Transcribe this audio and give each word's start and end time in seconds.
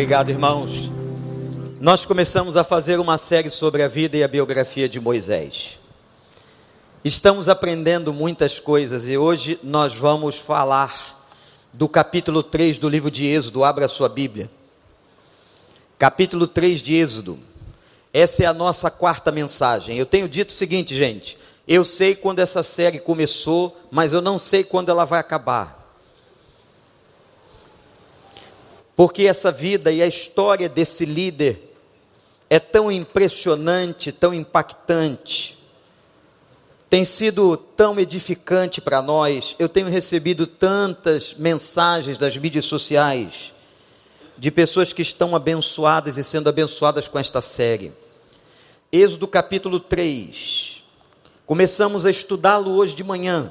Obrigado, 0.00 0.30
irmãos. 0.30 0.90
Nós 1.78 2.06
começamos 2.06 2.56
a 2.56 2.64
fazer 2.64 2.98
uma 2.98 3.18
série 3.18 3.50
sobre 3.50 3.82
a 3.82 3.86
vida 3.86 4.16
e 4.16 4.24
a 4.24 4.28
biografia 4.28 4.88
de 4.88 4.98
Moisés. 4.98 5.78
Estamos 7.04 7.50
aprendendo 7.50 8.10
muitas 8.10 8.58
coisas 8.58 9.06
e 9.06 9.18
hoje 9.18 9.60
nós 9.62 9.94
vamos 9.94 10.38
falar 10.38 11.22
do 11.70 11.86
capítulo 11.86 12.42
3 12.42 12.78
do 12.78 12.88
livro 12.88 13.10
de 13.10 13.26
Êxodo. 13.26 13.62
Abra 13.62 13.86
sua 13.88 14.08
Bíblia. 14.08 14.50
Capítulo 15.98 16.48
3 16.48 16.80
de 16.80 16.94
Êxodo. 16.94 17.38
Essa 18.10 18.44
é 18.44 18.46
a 18.46 18.54
nossa 18.54 18.90
quarta 18.90 19.30
mensagem. 19.30 19.98
Eu 19.98 20.06
tenho 20.06 20.30
dito 20.30 20.48
o 20.48 20.54
seguinte, 20.54 20.96
gente: 20.96 21.36
eu 21.68 21.84
sei 21.84 22.14
quando 22.14 22.38
essa 22.38 22.62
série 22.62 22.98
começou, 23.00 23.78
mas 23.90 24.14
eu 24.14 24.22
não 24.22 24.38
sei 24.38 24.64
quando 24.64 24.88
ela 24.88 25.04
vai 25.04 25.20
acabar. 25.20 25.79
Porque 29.00 29.22
essa 29.22 29.50
vida 29.50 29.90
e 29.90 30.02
a 30.02 30.06
história 30.06 30.68
desse 30.68 31.06
líder 31.06 31.74
é 32.50 32.60
tão 32.60 32.92
impressionante, 32.92 34.12
tão 34.12 34.34
impactante, 34.34 35.58
tem 36.90 37.06
sido 37.06 37.56
tão 37.56 37.98
edificante 37.98 38.78
para 38.78 39.00
nós. 39.00 39.56
Eu 39.58 39.70
tenho 39.70 39.88
recebido 39.88 40.46
tantas 40.46 41.32
mensagens 41.32 42.18
das 42.18 42.36
mídias 42.36 42.66
sociais 42.66 43.54
de 44.36 44.50
pessoas 44.50 44.92
que 44.92 45.00
estão 45.00 45.34
abençoadas 45.34 46.18
e 46.18 46.22
sendo 46.22 46.50
abençoadas 46.50 47.08
com 47.08 47.18
esta 47.18 47.40
série. 47.40 47.94
Êxodo 48.92 49.26
capítulo 49.26 49.80
3. 49.80 50.82
Começamos 51.46 52.04
a 52.04 52.10
estudá-lo 52.10 52.72
hoje 52.72 52.94
de 52.94 53.02
manhã. 53.02 53.50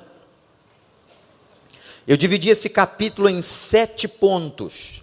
Eu 2.08 2.16
dividi 2.16 2.50
esse 2.50 2.70
capítulo 2.70 3.28
em 3.28 3.42
sete 3.42 4.08
pontos. 4.08 4.99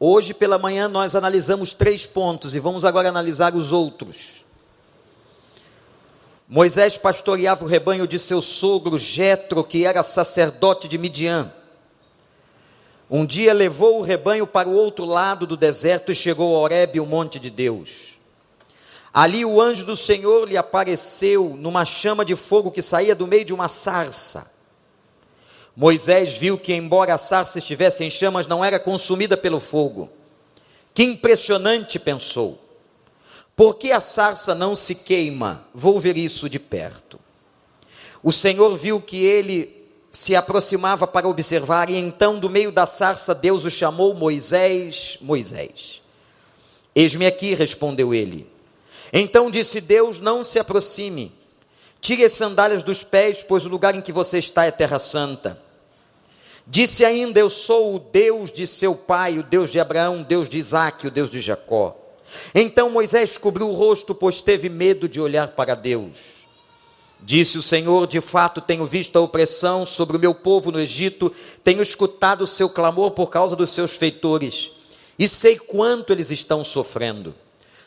Hoje 0.00 0.32
pela 0.32 0.58
manhã 0.58 0.86
nós 0.86 1.16
analisamos 1.16 1.72
três 1.72 2.06
pontos 2.06 2.54
e 2.54 2.60
vamos 2.60 2.84
agora 2.84 3.08
analisar 3.08 3.54
os 3.54 3.72
outros. 3.72 4.44
Moisés 6.48 6.96
pastoreava 6.96 7.64
o 7.64 7.68
rebanho 7.68 8.06
de 8.06 8.18
seu 8.18 8.40
sogro 8.40 8.96
Jetro, 8.96 9.64
que 9.64 9.84
era 9.84 10.02
sacerdote 10.02 10.86
de 10.86 10.96
Midian. 10.96 11.52
Um 13.10 13.26
dia 13.26 13.52
levou 13.52 13.98
o 13.98 14.02
rebanho 14.02 14.46
para 14.46 14.68
o 14.68 14.74
outro 14.74 15.04
lado 15.04 15.46
do 15.46 15.56
deserto 15.56 16.12
e 16.12 16.14
chegou 16.14 16.54
a 16.54 16.60
Horebe, 16.60 17.00
o 17.00 17.06
monte 17.06 17.38
de 17.38 17.50
Deus. 17.50 18.18
Ali 19.12 19.44
o 19.44 19.60
anjo 19.60 19.84
do 19.84 19.96
Senhor 19.96 20.48
lhe 20.48 20.56
apareceu 20.56 21.56
numa 21.58 21.84
chama 21.84 22.24
de 22.24 22.36
fogo 22.36 22.70
que 22.70 22.82
saía 22.82 23.14
do 23.14 23.26
meio 23.26 23.44
de 23.44 23.52
uma 23.52 23.68
sarça. 23.68 24.57
Moisés 25.80 26.36
viu 26.36 26.58
que, 26.58 26.74
embora 26.74 27.14
a 27.14 27.18
sarça 27.18 27.58
estivesse 27.58 28.02
em 28.02 28.10
chamas, 28.10 28.48
não 28.48 28.64
era 28.64 28.80
consumida 28.80 29.36
pelo 29.36 29.60
fogo. 29.60 30.10
Que 30.92 31.04
impressionante, 31.04 32.00
pensou. 32.00 32.58
Por 33.54 33.76
que 33.76 33.92
a 33.92 34.00
sarça 34.00 34.56
não 34.56 34.74
se 34.74 34.92
queima? 34.92 35.68
Vou 35.72 36.00
ver 36.00 36.18
isso 36.18 36.48
de 36.48 36.58
perto. 36.58 37.16
O 38.24 38.32
Senhor 38.32 38.76
viu 38.76 39.00
que 39.00 39.18
ele 39.18 39.88
se 40.10 40.34
aproximava 40.34 41.06
para 41.06 41.28
observar, 41.28 41.88
e 41.88 41.96
então, 41.96 42.40
do 42.40 42.50
meio 42.50 42.72
da 42.72 42.84
sarça, 42.84 43.32
Deus 43.32 43.64
o 43.64 43.70
chamou 43.70 44.14
Moisés, 44.14 45.16
Moisés. 45.20 46.02
Eis-me 46.92 47.24
aqui, 47.24 47.54
respondeu 47.54 48.12
ele. 48.12 48.50
Então 49.12 49.48
disse 49.48 49.80
Deus: 49.80 50.18
Não 50.18 50.42
se 50.42 50.58
aproxime, 50.58 51.32
tire 52.00 52.24
as 52.24 52.32
sandálias 52.32 52.82
dos 52.82 53.04
pés, 53.04 53.44
pois 53.44 53.64
o 53.64 53.68
lugar 53.68 53.94
em 53.94 54.00
que 54.00 54.10
você 54.10 54.38
está 54.38 54.64
é 54.64 54.72
terra 54.72 54.98
santa. 54.98 55.67
Disse 56.70 57.02
ainda: 57.02 57.40
Eu 57.40 57.48
sou 57.48 57.96
o 57.96 57.98
Deus 57.98 58.52
de 58.52 58.66
seu 58.66 58.94
pai, 58.94 59.38
o 59.38 59.42
Deus 59.42 59.70
de 59.70 59.80
Abraão, 59.80 60.20
o 60.20 60.24
Deus 60.24 60.50
de 60.50 60.58
Isaac, 60.58 61.06
o 61.06 61.10
Deus 61.10 61.30
de 61.30 61.40
Jacó. 61.40 61.96
Então 62.54 62.90
Moisés 62.90 63.38
cobriu 63.38 63.70
o 63.70 63.74
rosto, 63.74 64.14
pois 64.14 64.42
teve 64.42 64.68
medo 64.68 65.08
de 65.08 65.18
olhar 65.18 65.48
para 65.48 65.74
Deus. 65.74 66.44
Disse 67.20 67.56
o 67.56 67.62
Senhor: 67.62 68.06
De 68.06 68.20
fato, 68.20 68.60
tenho 68.60 68.84
visto 68.84 69.16
a 69.16 69.22
opressão 69.22 69.86
sobre 69.86 70.18
o 70.18 70.20
meu 70.20 70.34
povo 70.34 70.70
no 70.70 70.78
Egito, 70.78 71.32
tenho 71.64 71.80
escutado 71.80 72.42
o 72.42 72.46
seu 72.46 72.68
clamor 72.68 73.12
por 73.12 73.30
causa 73.30 73.56
dos 73.56 73.70
seus 73.70 73.96
feitores, 73.96 74.70
e 75.18 75.26
sei 75.26 75.58
quanto 75.58 76.12
eles 76.12 76.30
estão 76.30 76.62
sofrendo. 76.62 77.34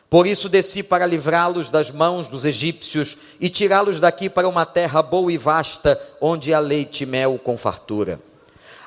Por 0.10 0.26
isso 0.26 0.50
desci 0.50 0.82
para 0.82 1.06
livrá-los 1.06 1.70
das 1.70 1.92
mãos 1.92 2.28
dos 2.28 2.46
egípcios 2.46 3.16
e 3.40 3.48
tirá-los 3.48 4.00
daqui 4.00 4.28
para 4.28 4.50
uma 4.50 4.66
terra 4.66 5.04
boa 5.04 5.32
e 5.32 5.38
vasta, 5.38 6.02
onde 6.20 6.52
há 6.52 6.60
leite 6.60 7.04
e 7.04 7.06
mel 7.06 7.40
com 7.42 7.56
fartura 7.56 8.20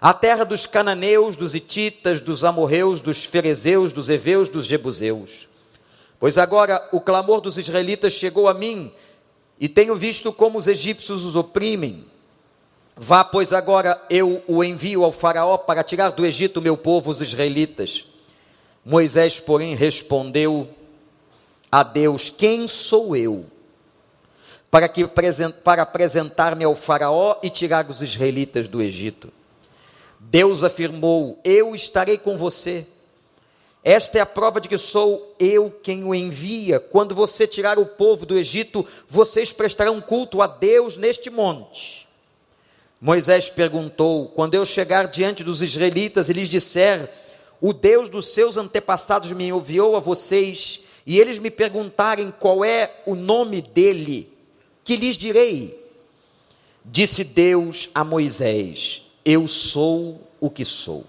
a 0.05 0.13
terra 0.13 0.45
dos 0.45 0.67
cananeus, 0.67 1.35
dos 1.35 1.55
ititas, 1.55 2.21
dos 2.21 2.45
amorreus, 2.45 3.01
dos 3.01 3.25
ferezeus, 3.25 3.91
dos 3.91 4.11
heveus, 4.11 4.51
dos 4.51 4.67
jebuseus. 4.67 5.49
Pois 6.21 6.37
agora 6.37 6.87
o 6.93 7.01
clamor 7.01 7.41
dos 7.41 7.57
israelitas 7.57 8.13
chegou 8.13 8.47
a 8.47 8.53
mim, 8.53 8.93
e 9.59 9.67
tenho 9.67 9.97
visto 9.97 10.31
como 10.31 10.59
os 10.59 10.67
egípcios 10.67 11.25
os 11.25 11.35
oprimem. 11.35 12.05
Vá, 12.95 13.25
pois 13.25 13.51
agora 13.51 13.99
eu 14.11 14.43
o 14.47 14.63
envio 14.63 15.05
ao 15.05 15.11
Faraó 15.11 15.57
para 15.57 15.83
tirar 15.83 16.11
do 16.11 16.27
Egito 16.27 16.61
meu 16.61 16.77
povo, 16.77 17.11
os 17.11 17.23
israelitas. 17.23 18.05
Moisés, 18.85 19.41
porém, 19.41 19.75
respondeu 19.75 20.69
a 21.73 21.83
Deus: 21.83 22.29
Quem 22.29 22.69
sou 22.69 23.17
eu? 23.17 23.47
Para, 24.71 24.87
que, 24.87 25.07
para 25.07 25.81
apresentar-me 25.81 26.63
ao 26.63 26.77
Faraó 26.77 27.39
e 27.43 27.49
tirar 27.49 27.89
os 27.89 28.03
israelitas 28.03 28.69
do 28.69 28.83
Egito. 28.83 29.33
Deus 30.31 30.65
afirmou: 30.65 31.39
Eu 31.45 31.75
estarei 31.75 32.19
com 32.19 32.37
você. 32.37 32.87
Esta 33.83 34.17
é 34.17 34.21
a 34.23 34.27
prova 34.27 34.62
de 34.62 34.69
que 34.69 34.79
sou 34.79 35.37
eu 35.39 35.71
quem 35.83 36.05
o 36.05 36.15
envia. 36.15 36.81
Quando 36.81 37.15
você 37.15 37.47
tirar 37.47 37.79
o 37.79 37.85
povo 37.85 38.25
do 38.25 38.39
Egito, 38.39 38.87
vocês 39.07 39.53
prestarão 39.53 40.01
culto 40.01 40.41
a 40.41 40.47
Deus 40.47 40.97
neste 40.97 41.29
monte. 41.29 42.09
Moisés 42.99 43.51
perguntou: 43.51 44.29
Quando 44.29 44.55
eu 44.55 44.65
chegar 44.65 45.09
diante 45.09 45.45
dos 45.45 45.61
israelitas 45.61 46.31
e 46.31 46.33
lhes 46.33 46.49
disser: 46.49 47.12
O 47.61 47.75
Deus 47.75 48.09
dos 48.09 48.29
seus 48.29 48.56
antepassados 48.56 49.31
me 49.33 49.49
enviou 49.49 49.95
a 49.97 50.01
vocês, 50.01 50.81
e 51.06 51.21
eles 51.21 51.39
me 51.39 51.51
perguntarem 51.51 52.33
qual 52.41 52.65
é 52.65 53.03
o 53.05 53.15
nome 53.15 53.61
dele, 53.61 54.33
que 54.83 54.97
lhes 54.97 55.19
direi? 55.19 55.79
Disse 56.83 57.23
Deus 57.23 57.91
a 57.95 58.03
Moisés: 58.03 59.04
eu 59.25 59.49
sou 59.49 60.31
o 60.41 60.51
que 60.51 60.65
sou. 60.65 61.05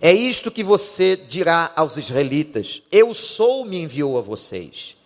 É 0.00 0.12
isto 0.12 0.50
que 0.50 0.62
você 0.62 1.16
dirá 1.16 1.72
aos 1.74 1.96
israelitas: 1.96 2.82
Eu 2.90 3.12
sou, 3.12 3.64
me 3.64 3.80
enviou 3.80 4.16
a 4.16 4.22
vocês. 4.22 4.96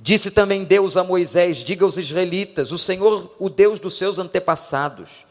Disse 0.00 0.30
também 0.30 0.64
Deus 0.64 0.96
a 0.96 1.04
Moisés: 1.04 1.58
Diga 1.58 1.84
aos 1.84 1.96
israelitas: 1.96 2.72
O 2.72 2.78
Senhor, 2.78 3.34
o 3.38 3.48
Deus 3.48 3.78
dos 3.78 3.96
seus 3.96 4.18
antepassados, 4.18 5.26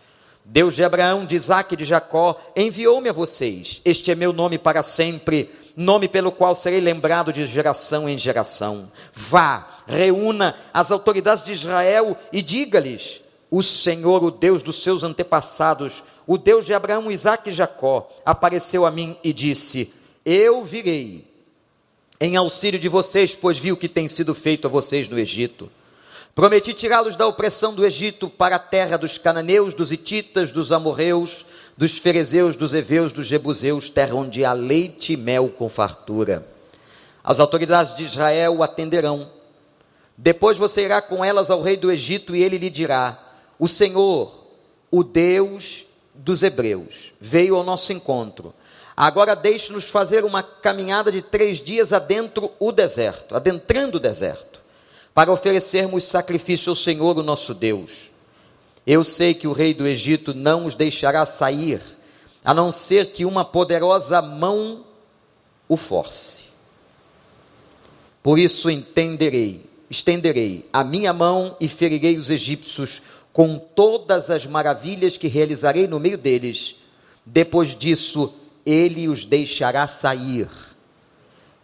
Deus 0.46 0.76
de 0.76 0.84
Abraão, 0.84 1.26
de 1.26 1.36
Isaac 1.36 1.74
e 1.74 1.78
de 1.78 1.84
Jacó, 1.84 2.40
enviou-me 2.56 3.10
a 3.10 3.14
vocês. 3.14 3.82
Este 3.84 4.12
é 4.12 4.16
meu 4.16 4.32
nome 4.32 4.60
para 4.60 4.84
sempre, 4.84 5.50
nome 5.76 6.08
pelo 6.08 6.32
qual 6.32 6.54
serei 6.54 6.80
lembrado 6.80 7.34
de 7.34 7.46
geração 7.48 8.08
em 8.08 8.18
geração. 8.18 8.92
Vá, 9.14 9.68
reúna 9.88 10.56
as 10.72 10.92
autoridades 10.92 11.44
de 11.44 11.54
Israel 11.54 12.16
e 12.32 12.42
diga-lhes: 12.42 13.22
o 13.52 13.62
Senhor, 13.62 14.24
o 14.24 14.32
Deus 14.32 14.64
dos 14.64 14.82
seus 14.82 15.04
antepassados, 15.04 16.04
o 16.26 16.38
Deus 16.38 16.66
de 16.66 16.74
Abraão, 16.74 17.12
Isaac 17.12 17.50
e 17.50 17.54
Jacó, 17.54 18.10
apareceu 18.26 18.86
a 18.86 18.92
mim 18.92 19.18
e 19.22 19.34
disse: 19.34 19.94
Eu 20.26 20.64
virei 20.64 21.30
em 22.20 22.38
auxílio 22.38 22.80
de 22.80 22.88
vocês, 22.88 23.36
pois 23.36 23.58
vi 23.58 23.74
o 23.74 23.78
que 23.78 23.90
tem 23.90 24.08
sido 24.08 24.34
feito 24.34 24.68
a 24.68 24.70
vocês 24.70 25.10
no 25.10 25.20
Egito. 25.20 25.70
Prometi 26.34 26.74
tirá-los 26.74 27.18
da 27.18 27.28
opressão 27.28 27.74
do 27.76 27.86
Egito 27.86 28.30
para 28.30 28.56
a 28.56 28.60
terra 28.60 28.96
dos 28.96 29.18
cananeus, 29.18 29.74
dos 29.74 29.92
hititas, 29.92 30.54
dos 30.54 30.72
amorreus, 30.72 31.46
dos 31.76 31.98
ferezeus, 31.98 32.56
dos 32.56 32.74
heveus, 32.74 33.12
dos 33.12 33.28
jebuseus, 33.28 33.90
terra 33.90 34.16
onde 34.16 34.46
há 34.46 34.54
leite 34.54 35.12
e 35.12 35.18
mel 35.18 35.50
com 35.50 35.68
fartura. 35.68 36.48
As 37.22 37.42
autoridades 37.42 37.98
de 37.98 38.06
Israel 38.06 38.56
o 38.56 38.64
atenderão. 38.64 39.30
Depois 40.18 40.58
você 40.58 40.86
irá 40.86 41.02
com 41.02 41.26
elas 41.26 41.52
ao 41.52 41.62
rei 41.62 41.76
do 41.76 41.92
Egito 41.92 42.34
e 42.34 42.42
ele 42.42 42.58
lhe 42.58 42.70
dirá: 42.70 43.31
o 43.62 43.68
Senhor, 43.68 44.34
o 44.90 45.04
Deus 45.04 45.86
dos 46.16 46.42
Hebreus, 46.42 47.14
veio 47.22 47.56
ao 47.56 47.64
nosso 47.64 47.94
encontro. 47.94 48.56
Agora 48.98 49.36
deixe-nos 49.36 49.88
fazer 49.88 50.26
uma 50.26 50.42
caminhada 50.42 51.12
de 51.12 51.22
três 51.22 51.62
dias 51.62 51.94
adentro 51.94 52.52
o 52.60 52.72
deserto, 52.72 53.36
adentrando 53.36 53.98
o 53.98 54.00
deserto, 54.00 54.60
para 55.14 55.32
oferecermos 55.32 56.06
sacrifício 56.06 56.72
ao 56.72 56.76
Senhor, 56.76 57.20
o 57.20 57.24
nosso 57.24 57.54
Deus. 57.54 58.10
Eu 58.86 59.04
sei 59.04 59.36
que 59.36 59.48
o 59.48 59.54
rei 59.54 59.76
do 59.76 59.86
Egito 59.86 60.34
não 60.34 60.66
os 60.66 60.74
deixará 60.74 61.24
sair, 61.24 61.84
a 62.44 62.56
não 62.56 62.72
ser 62.72 63.12
que 63.12 63.26
uma 63.26 63.46
poderosa 63.46 64.24
mão 64.24 64.84
o 65.70 65.78
force. 65.78 66.46
Por 68.24 68.40
isso 68.40 68.72
entenderei, 68.72 69.70
estenderei 69.88 70.68
a 70.74 70.84
minha 70.84 71.14
mão 71.14 71.56
e 71.60 71.68
ferirei 71.68 72.18
os 72.18 72.32
egípcios 72.32 73.04
com 73.34 73.58
todas 73.58 74.30
as 74.30 74.46
maravilhas 74.46 75.18
que 75.18 75.28
realizarei 75.28 75.88
no 75.88 76.00
meio 76.00 76.18
deles. 76.18 76.76
Depois 77.26 77.76
disso, 77.76 78.34
ele 78.66 79.08
os 79.08 79.26
deixará 79.26 79.88
sair. 79.88 80.48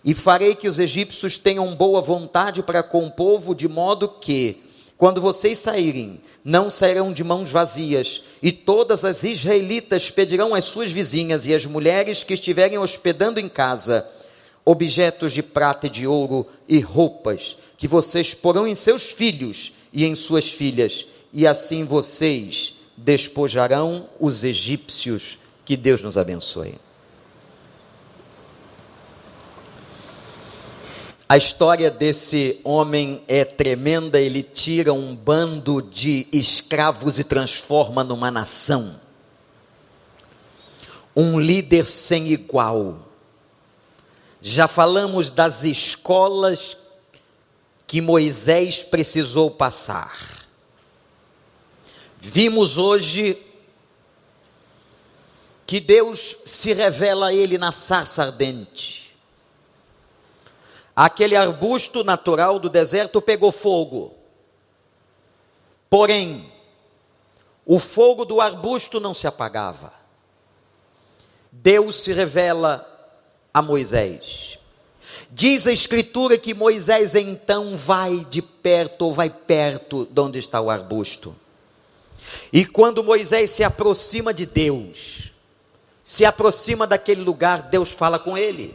E 0.03 0.13
farei 0.13 0.55
que 0.55 0.67
os 0.67 0.79
egípcios 0.79 1.37
tenham 1.37 1.75
boa 1.75 2.01
vontade 2.01 2.63
para 2.63 2.81
com 2.81 3.05
o 3.05 3.11
povo, 3.11 3.53
de 3.53 3.67
modo 3.67 4.07
que, 4.07 4.63
quando 4.97 5.19
vocês 5.19 5.59
saírem, 5.59 6.21
não 6.43 6.69
sairão 6.69 7.11
de 7.11 7.23
mãos 7.23 7.51
vazias, 7.51 8.23
e 8.41 8.51
todas 8.51 9.03
as 9.03 9.23
israelitas 9.23 10.09
pedirão 10.09 10.55
às 10.55 10.65
suas 10.65 10.91
vizinhas 10.91 11.45
e 11.45 11.53
às 11.53 11.65
mulheres 11.65 12.23
que 12.23 12.33
estiverem 12.33 12.77
hospedando 12.77 13.39
em 13.39 13.49
casa 13.49 14.09
objetos 14.67 15.31
de 15.31 15.41
prata 15.41 15.87
e 15.87 15.89
de 15.89 16.05
ouro 16.05 16.45
e 16.67 16.81
roupas 16.81 17.55
que 17.77 17.87
vocês 17.87 18.33
porão 18.33 18.67
em 18.67 18.75
seus 18.75 19.03
filhos 19.03 19.71
e 19.93 20.03
em 20.03 20.13
suas 20.13 20.49
filhas, 20.49 21.05
e 21.38 21.45
assim 21.45 21.86
vocês 21.86 22.74
despojarão 22.98 24.10
os 24.19 24.44
egípcios. 24.44 25.38
Que 25.63 25.78
Deus 25.78 26.01
nos 26.01 26.18
abençoe. 26.18 26.80
A 31.30 31.38
história 31.38 31.92
desse 31.92 32.60
homem 32.63 33.22
é 33.28 33.45
tremenda, 33.45 34.19
ele 34.19 34.42
tira 34.42 34.92
um 34.92 35.16
bando 35.16 35.80
de 35.80 36.25
escravos 36.34 37.19
e 37.19 37.24
transforma 37.24 38.04
numa 38.04 38.31
nação. 38.31 39.00
Um 41.16 41.39
líder 41.39 41.86
sem 41.86 42.30
igual. 42.30 42.98
Já 44.42 44.68
falamos 44.68 45.30
das 45.30 45.63
escolas 45.63 46.75
que 47.86 48.01
Moisés 48.01 48.84
precisou 48.84 49.51
passar. 49.51 50.37
Vimos 52.19 52.77
hoje 52.77 53.41
que 55.65 55.79
Deus 55.79 56.37
se 56.45 56.73
revela 56.73 57.27
a 57.27 57.33
ele 57.33 57.57
na 57.57 57.71
sarça 57.71 58.23
ardente. 58.23 59.15
Aquele 60.95 61.35
arbusto 61.35 62.03
natural 62.03 62.57
do 62.57 62.69
deserto 62.69 63.21
pegou 63.21 63.51
fogo. 63.51 64.15
Porém, 65.89 66.51
o 67.65 67.79
fogo 67.79 68.25
do 68.25 68.41
arbusto 68.41 68.99
não 68.99 69.13
se 69.13 69.27
apagava. 69.27 69.93
Deus 71.51 71.97
se 71.97 72.13
revela 72.13 72.85
a 73.53 73.61
Moisés. 73.61 74.57
Diz 75.29 75.67
a 75.67 75.71
Escritura 75.71 76.37
que 76.37 76.53
Moisés 76.53 77.13
então 77.13 77.75
vai 77.75 78.25
de 78.29 78.41
perto, 78.41 79.03
ou 79.03 79.13
vai 79.13 79.29
perto 79.29 80.05
de 80.05 80.19
onde 80.19 80.39
está 80.39 80.61
o 80.61 80.69
arbusto. 80.69 81.35
E 82.51 82.65
quando 82.65 83.03
Moisés 83.03 83.51
se 83.51 83.63
aproxima 83.63 84.33
de 84.33 84.45
Deus, 84.45 85.31
se 86.03 86.24
aproxima 86.24 86.88
daquele 86.88 87.21
lugar, 87.21 87.63
Deus 87.63 87.91
fala 87.91 88.18
com 88.18 88.38
ele. 88.38 88.74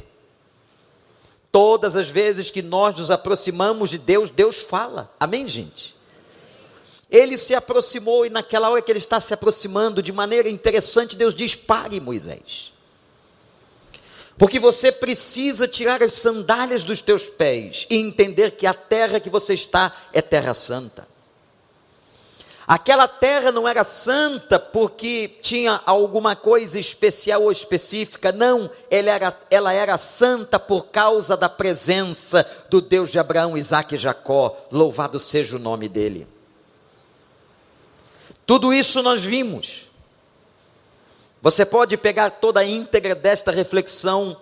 Todas 1.51 1.97
as 1.97 2.09
vezes 2.09 2.51
que 2.51 2.63
nós 2.63 2.97
nos 2.97 3.11
aproximamos 3.11 3.91
de 3.91 3.99
Deus, 3.99 4.31
Deus 4.31 4.61
fala. 4.61 5.11
Amém, 5.21 5.49
gente? 5.49 5.95
Ele 7.11 7.37
se 7.37 7.55
aproximou 7.55 8.25
e 8.25 8.31
naquela 8.31 8.71
hora 8.71 8.81
que 8.81 8.91
ele 8.91 8.99
está 8.99 9.21
se 9.21 9.35
aproximando 9.35 10.03
de 10.03 10.13
maneira 10.13 10.49
interessante, 10.49 11.15
Deus 11.15 11.35
diz: 11.35 11.55
pare, 11.55 12.01
Moisés. 12.01 12.73
Porque 14.39 14.59
você 14.59 14.91
precisa 14.91 15.69
tirar 15.69 16.03
as 16.03 16.15
sandálias 16.15 16.83
dos 16.83 17.03
teus 17.03 17.29
pés 17.29 17.87
e 17.91 17.97
entender 17.97 18.53
que 18.53 18.67
a 18.67 18.73
terra 18.73 19.21
que 19.21 19.29
você 19.29 19.53
está 19.53 19.95
é 20.13 20.23
terra 20.23 20.55
santa. 20.55 21.07
Aquela 22.67 23.09
terra 23.09 23.51
não 23.51 23.67
era 23.67 23.83
santa 23.83 24.59
porque 24.59 25.29
tinha 25.43 25.81
alguma 25.85 26.37
coisa 26.37 26.79
especial 26.79 27.43
ou 27.43 27.51
específica, 27.51 28.31
não, 28.31 28.71
ela 28.89 29.11
era, 29.11 29.41
ela 29.51 29.73
era 29.73 29.99
santa 29.99 30.61
por 30.61 30.87
causa 30.87 31.37
da 31.37 31.49
presença 31.49 32.47
do 32.71 32.81
Deus 32.81 33.11
de 33.11 33.19
Abraão, 33.19 33.59
Isaac 33.59 33.95
e 33.95 33.99
Jacó, 33.99 34.57
louvado 34.71 35.19
seja 35.19 35.57
o 35.57 35.59
nome 35.59 35.89
dele. 35.89 36.27
Tudo 38.47 38.73
isso 38.73 39.03
nós 39.03 39.25
vimos. 39.25 39.91
Você 41.41 41.67
pode 41.67 41.97
pegar 41.97 42.31
toda 42.31 42.61
a 42.61 42.65
íntegra 42.65 43.15
desta 43.15 43.51
reflexão 43.51 44.37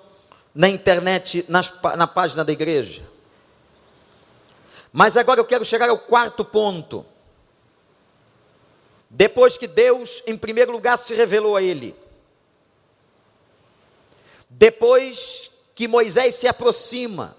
na 0.54 0.68
internet, 0.68 1.44
nas, 1.48 1.72
na 1.96 2.06
página 2.06 2.44
da 2.44 2.52
igreja. 2.52 3.02
Mas 4.92 5.16
agora 5.16 5.40
eu 5.40 5.44
quero 5.44 5.64
chegar 5.64 5.88
ao 5.88 5.98
quarto 5.98 6.44
ponto. 6.44 7.06
Depois 9.10 9.56
que 9.56 9.66
Deus, 9.66 10.22
em 10.24 10.38
primeiro 10.38 10.70
lugar, 10.70 10.96
se 10.96 11.14
revelou 11.14 11.56
a 11.56 11.62
ele. 11.62 11.96
Depois 14.48 15.50
que 15.74 15.88
Moisés 15.88 16.36
se 16.36 16.46
aproxima. 16.46 17.36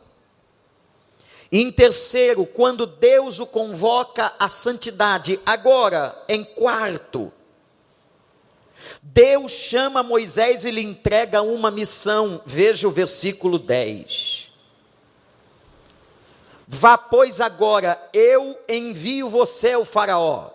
em 1.53 1.69
terceiro, 1.69 2.45
quando 2.45 2.85
Deus 2.85 3.38
o 3.39 3.45
convoca 3.45 4.33
à 4.39 4.47
santidade. 4.47 5.38
Agora, 5.45 6.23
em 6.29 6.45
quarto, 6.45 7.31
Deus 9.01 9.51
chama 9.51 10.01
Moisés 10.01 10.63
e 10.63 10.71
lhe 10.71 10.81
entrega 10.81 11.41
uma 11.41 11.69
missão. 11.69 12.41
Veja 12.45 12.88
o 12.88 12.91
versículo 12.91 13.59
10. 13.59 14.50
Vá, 16.65 16.97
pois, 16.97 17.41
agora, 17.41 18.01
eu 18.13 18.57
envio 18.69 19.29
você 19.29 19.73
ao 19.73 19.83
Faraó, 19.83 20.51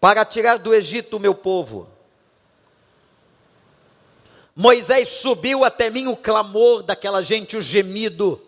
para 0.00 0.24
tirar 0.24 0.58
do 0.58 0.74
Egito 0.74 1.16
o 1.16 1.20
meu 1.20 1.34
povo. 1.34 1.88
Moisés 4.54 5.08
subiu 5.08 5.64
até 5.64 5.88
mim 5.88 6.08
o 6.08 6.16
clamor 6.16 6.82
daquela 6.82 7.22
gente, 7.22 7.56
o 7.56 7.62
gemido. 7.62 8.42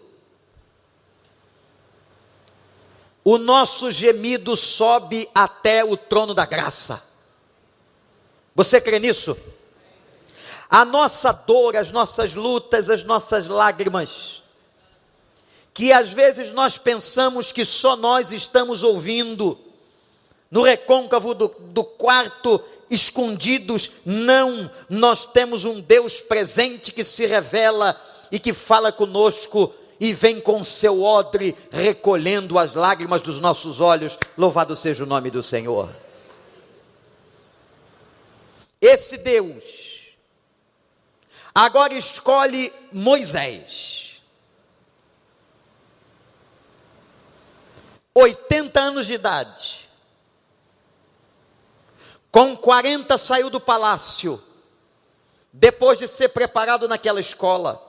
O 3.22 3.38
nosso 3.38 3.90
gemido 3.90 4.56
sobe 4.56 5.28
até 5.34 5.84
o 5.84 5.96
trono 5.96 6.34
da 6.34 6.44
graça. 6.44 7.02
Você 8.56 8.80
crê 8.80 8.98
nisso? 8.98 9.36
A 10.68 10.84
nossa 10.84 11.32
dor, 11.32 11.76
as 11.76 11.90
nossas 11.90 12.34
lutas, 12.34 12.88
as 12.88 13.04
nossas 13.04 13.46
lágrimas, 13.46 14.42
que 15.72 15.92
às 15.92 16.10
vezes 16.10 16.50
nós 16.50 16.78
pensamos 16.78 17.52
que 17.52 17.64
só 17.64 17.94
nós 17.96 18.32
estamos 18.32 18.82
ouvindo, 18.82 19.58
no 20.50 20.62
recôncavo 20.62 21.34
do, 21.34 21.48
do 21.48 21.84
quarto, 21.84 22.62
escondidos, 22.90 23.92
não, 24.04 24.70
nós 24.88 25.26
temos 25.26 25.64
um 25.64 25.80
Deus 25.80 26.20
presente 26.20 26.92
que 26.92 27.04
se 27.04 27.24
revela 27.24 28.00
e 28.32 28.38
que 28.38 28.52
fala 28.52 28.90
conosco 28.90 29.72
e 30.00 30.12
vem 30.12 30.40
com 30.40 30.64
seu 30.64 31.02
odre 31.02 31.56
recolhendo 31.70 32.58
as 32.58 32.74
lágrimas 32.74 33.22
dos 33.22 33.38
nossos 33.38 33.80
olhos. 33.80 34.18
Louvado 34.36 34.74
seja 34.74 35.04
o 35.04 35.06
nome 35.06 35.30
do 35.30 35.42
Senhor. 35.42 35.94
Esse 38.80 39.18
Deus 39.18 40.14
agora 41.54 41.94
escolhe 41.94 42.72
Moisés. 42.90 44.00
80 48.14 48.80
anos 48.80 49.06
de 49.06 49.14
idade. 49.14 49.89
Com 52.30 52.56
40 52.56 53.18
saiu 53.18 53.50
do 53.50 53.60
palácio, 53.60 54.42
depois 55.52 55.98
de 55.98 56.06
ser 56.06 56.28
preparado 56.28 56.86
naquela 56.86 57.18
escola. 57.18 57.86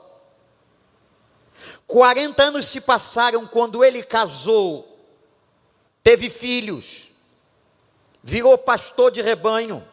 40 1.86 2.42
anos 2.42 2.68
se 2.68 2.82
passaram 2.82 3.46
quando 3.46 3.84
ele 3.84 4.02
casou, 4.02 4.98
teve 6.02 6.30
filhos, 6.30 7.10
virou 8.24 8.58
pastor 8.58 9.12
de 9.12 9.22
rebanho 9.22 9.88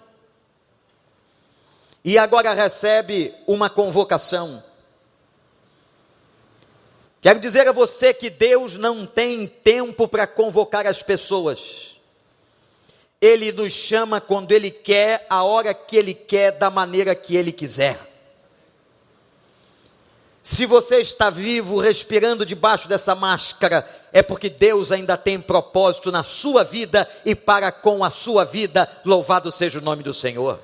e 2.02 2.16
agora 2.16 2.54
recebe 2.54 3.34
uma 3.46 3.68
convocação. 3.68 4.64
Quero 7.20 7.40
dizer 7.40 7.68
a 7.68 7.72
você 7.72 8.14
que 8.14 8.30
Deus 8.30 8.76
não 8.76 9.04
tem 9.04 9.46
tempo 9.46 10.06
para 10.08 10.26
convocar 10.26 10.86
as 10.86 11.02
pessoas. 11.02 11.97
Ele 13.20 13.50
nos 13.50 13.72
chama 13.72 14.20
quando 14.20 14.52
Ele 14.52 14.70
quer, 14.70 15.26
a 15.28 15.42
hora 15.42 15.74
que 15.74 15.96
Ele 15.96 16.14
quer, 16.14 16.52
da 16.52 16.70
maneira 16.70 17.14
que 17.14 17.36
Ele 17.36 17.50
quiser. 17.50 18.08
Se 20.40 20.64
você 20.64 21.00
está 21.00 21.28
vivo, 21.28 21.78
respirando 21.78 22.46
debaixo 22.46 22.88
dessa 22.88 23.14
máscara, 23.14 23.86
é 24.12 24.22
porque 24.22 24.48
Deus 24.48 24.90
ainda 24.90 25.16
tem 25.16 25.38
propósito 25.40 26.10
na 26.10 26.22
sua 26.22 26.64
vida 26.64 27.08
e 27.24 27.34
para 27.34 27.70
com 27.70 28.02
a 28.02 28.10
sua 28.10 28.44
vida. 28.44 28.88
Louvado 29.04 29.52
seja 29.52 29.78
o 29.78 29.82
nome 29.82 30.02
do 30.02 30.14
Senhor. 30.14 30.60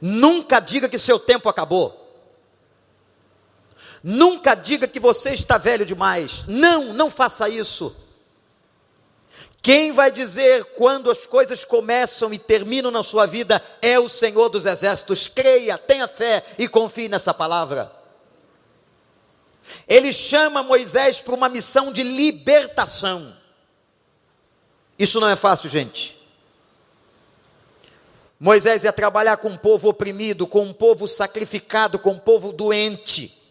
Nunca 0.00 0.60
diga 0.60 0.88
que 0.88 0.98
seu 0.98 1.18
tempo 1.18 1.48
acabou. 1.48 2.00
Nunca 4.02 4.54
diga 4.54 4.86
que 4.86 5.00
você 5.00 5.30
está 5.30 5.56
velho 5.56 5.86
demais. 5.86 6.44
Não, 6.46 6.92
não 6.92 7.10
faça 7.10 7.48
isso. 7.48 7.96
Quem 9.64 9.92
vai 9.92 10.10
dizer 10.10 10.62
quando 10.76 11.10
as 11.10 11.24
coisas 11.24 11.64
começam 11.64 12.34
e 12.34 12.38
terminam 12.38 12.90
na 12.90 13.02
sua 13.02 13.24
vida 13.24 13.64
é 13.80 13.98
o 13.98 14.10
Senhor 14.10 14.50
dos 14.50 14.66
Exércitos. 14.66 15.26
Creia, 15.26 15.78
tenha 15.78 16.06
fé 16.06 16.44
e 16.58 16.68
confie 16.68 17.08
nessa 17.08 17.32
palavra. 17.32 17.90
Ele 19.88 20.12
chama 20.12 20.62
Moisés 20.62 21.22
para 21.22 21.34
uma 21.34 21.48
missão 21.48 21.90
de 21.90 22.02
libertação. 22.02 23.34
Isso 24.98 25.18
não 25.18 25.30
é 25.30 25.34
fácil, 25.34 25.70
gente. 25.70 26.14
Moisés 28.38 28.84
ia 28.84 28.92
trabalhar 28.92 29.38
com 29.38 29.48
um 29.48 29.56
povo 29.56 29.88
oprimido, 29.88 30.46
com 30.46 30.60
um 30.60 30.74
povo 30.74 31.08
sacrificado, 31.08 31.98
com 31.98 32.10
um 32.10 32.18
povo 32.18 32.52
doente. 32.52 33.43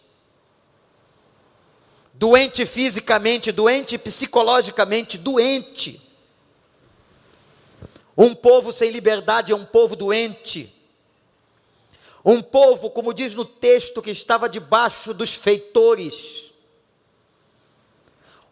Doente 2.23 2.65
fisicamente, 2.65 3.51
doente 3.51 3.97
psicologicamente, 3.97 5.17
doente. 5.17 6.01
Um 8.15 8.33
povo 8.33 8.71
sem 8.71 8.89
liberdade 8.91 9.51
é 9.51 9.55
um 9.57 9.65
povo 9.65 9.93
doente. 9.93 10.73
Um 12.23 12.41
povo, 12.41 12.89
como 12.91 13.13
diz 13.13 13.35
no 13.35 13.43
texto, 13.43 14.01
que 14.01 14.11
estava 14.11 14.47
debaixo 14.47 15.13
dos 15.13 15.35
feitores. 15.35 16.45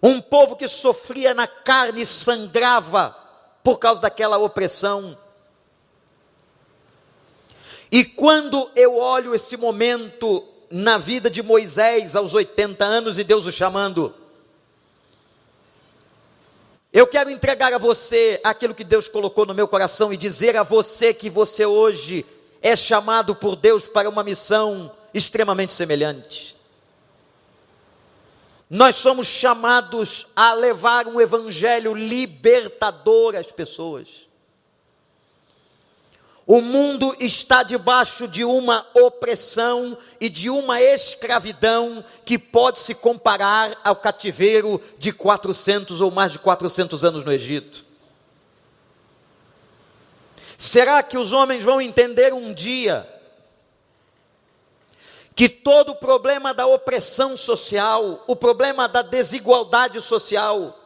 Um 0.03 0.19
povo 0.19 0.57
que 0.57 0.67
sofria 0.67 1.33
na 1.33 1.47
carne 1.47 2.01
e 2.01 2.05
sangrava 2.05 3.17
por 3.63 3.79
causa 3.79 4.01
daquela 4.01 4.37
opressão. 4.37 5.17
E 7.89 8.03
quando 8.03 8.69
eu 8.75 8.97
olho 8.97 9.33
esse 9.33 9.55
momento 9.55 10.50
na 10.71 10.97
vida 10.97 11.29
de 11.29 11.43
Moisés 11.43 12.15
aos 12.15 12.33
80 12.33 12.83
anos 12.83 13.19
e 13.19 13.23
Deus 13.23 13.45
o 13.45 13.51
chamando, 13.51 14.13
eu 16.93 17.07
quero 17.07 17.29
entregar 17.29 17.73
a 17.73 17.77
você 17.77 18.39
aquilo 18.43 18.75
que 18.75 18.83
Deus 18.83 19.07
colocou 19.07 19.45
no 19.45 19.53
meu 19.53 19.67
coração 19.67 20.11
e 20.11 20.17
dizer 20.17 20.57
a 20.57 20.63
você 20.63 21.13
que 21.13 21.29
você 21.29 21.65
hoje 21.65 22.25
é 22.61 22.75
chamado 22.75 23.33
por 23.33 23.55
Deus 23.55 23.87
para 23.87 24.09
uma 24.09 24.23
missão 24.23 24.91
extremamente 25.13 25.71
semelhante. 25.71 26.55
Nós 28.69 28.97
somos 28.97 29.27
chamados 29.27 30.27
a 30.35 30.53
levar 30.53 31.07
um 31.07 31.19
evangelho 31.19 31.93
libertador 31.93 33.35
às 33.35 33.51
pessoas. 33.51 34.27
O 36.53 36.59
mundo 36.59 37.15
está 37.17 37.63
debaixo 37.63 38.27
de 38.27 38.43
uma 38.43 38.85
opressão 38.93 39.97
e 40.19 40.27
de 40.27 40.49
uma 40.49 40.81
escravidão 40.81 42.03
que 42.25 42.37
pode 42.37 42.79
se 42.79 42.93
comparar 42.93 43.79
ao 43.85 43.95
cativeiro 43.95 44.81
de 44.99 45.13
400 45.13 46.01
ou 46.01 46.11
mais 46.11 46.33
de 46.33 46.39
400 46.39 47.05
anos 47.05 47.23
no 47.23 47.31
Egito. 47.31 47.85
Será 50.57 51.01
que 51.01 51.17
os 51.17 51.31
homens 51.31 51.63
vão 51.63 51.79
entender 51.79 52.33
um 52.33 52.53
dia 52.53 53.07
que 55.33 55.47
todo 55.47 55.93
o 55.93 55.95
problema 55.95 56.53
da 56.53 56.67
opressão 56.67 57.37
social, 57.37 58.25
o 58.27 58.35
problema 58.35 58.89
da 58.89 59.01
desigualdade 59.01 60.01
social, 60.01 60.80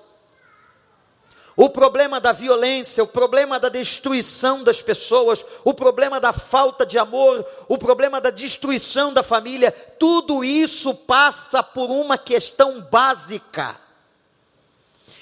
o 1.58 1.70
problema 1.70 2.20
da 2.20 2.34
violência, 2.34 3.04
o 3.04 3.08
problema 3.08 3.58
da 3.60 3.70
destruição 3.70 4.64
das 4.64 4.82
pessoas, 4.82 5.46
o 5.64 5.74
problema 5.74 6.20
da 6.20 6.34
falta 6.34 6.86
de 6.86 7.00
amor, 7.00 7.46
o 7.70 7.78
problema 7.78 8.20
da 8.20 8.30
destruição 8.30 9.14
da 9.14 9.24
família, 9.24 9.72
tudo 9.72 10.44
isso 10.44 10.94
passa 10.94 11.64
por 11.64 11.90
uma 11.90 12.18
questão 12.18 12.82
básica 12.82 13.78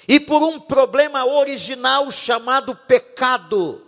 e 0.07 0.19
por 0.19 0.41
um 0.41 0.59
problema 0.59 1.23
original 1.23 2.09
chamado 2.09 2.75
pecado. 2.75 3.81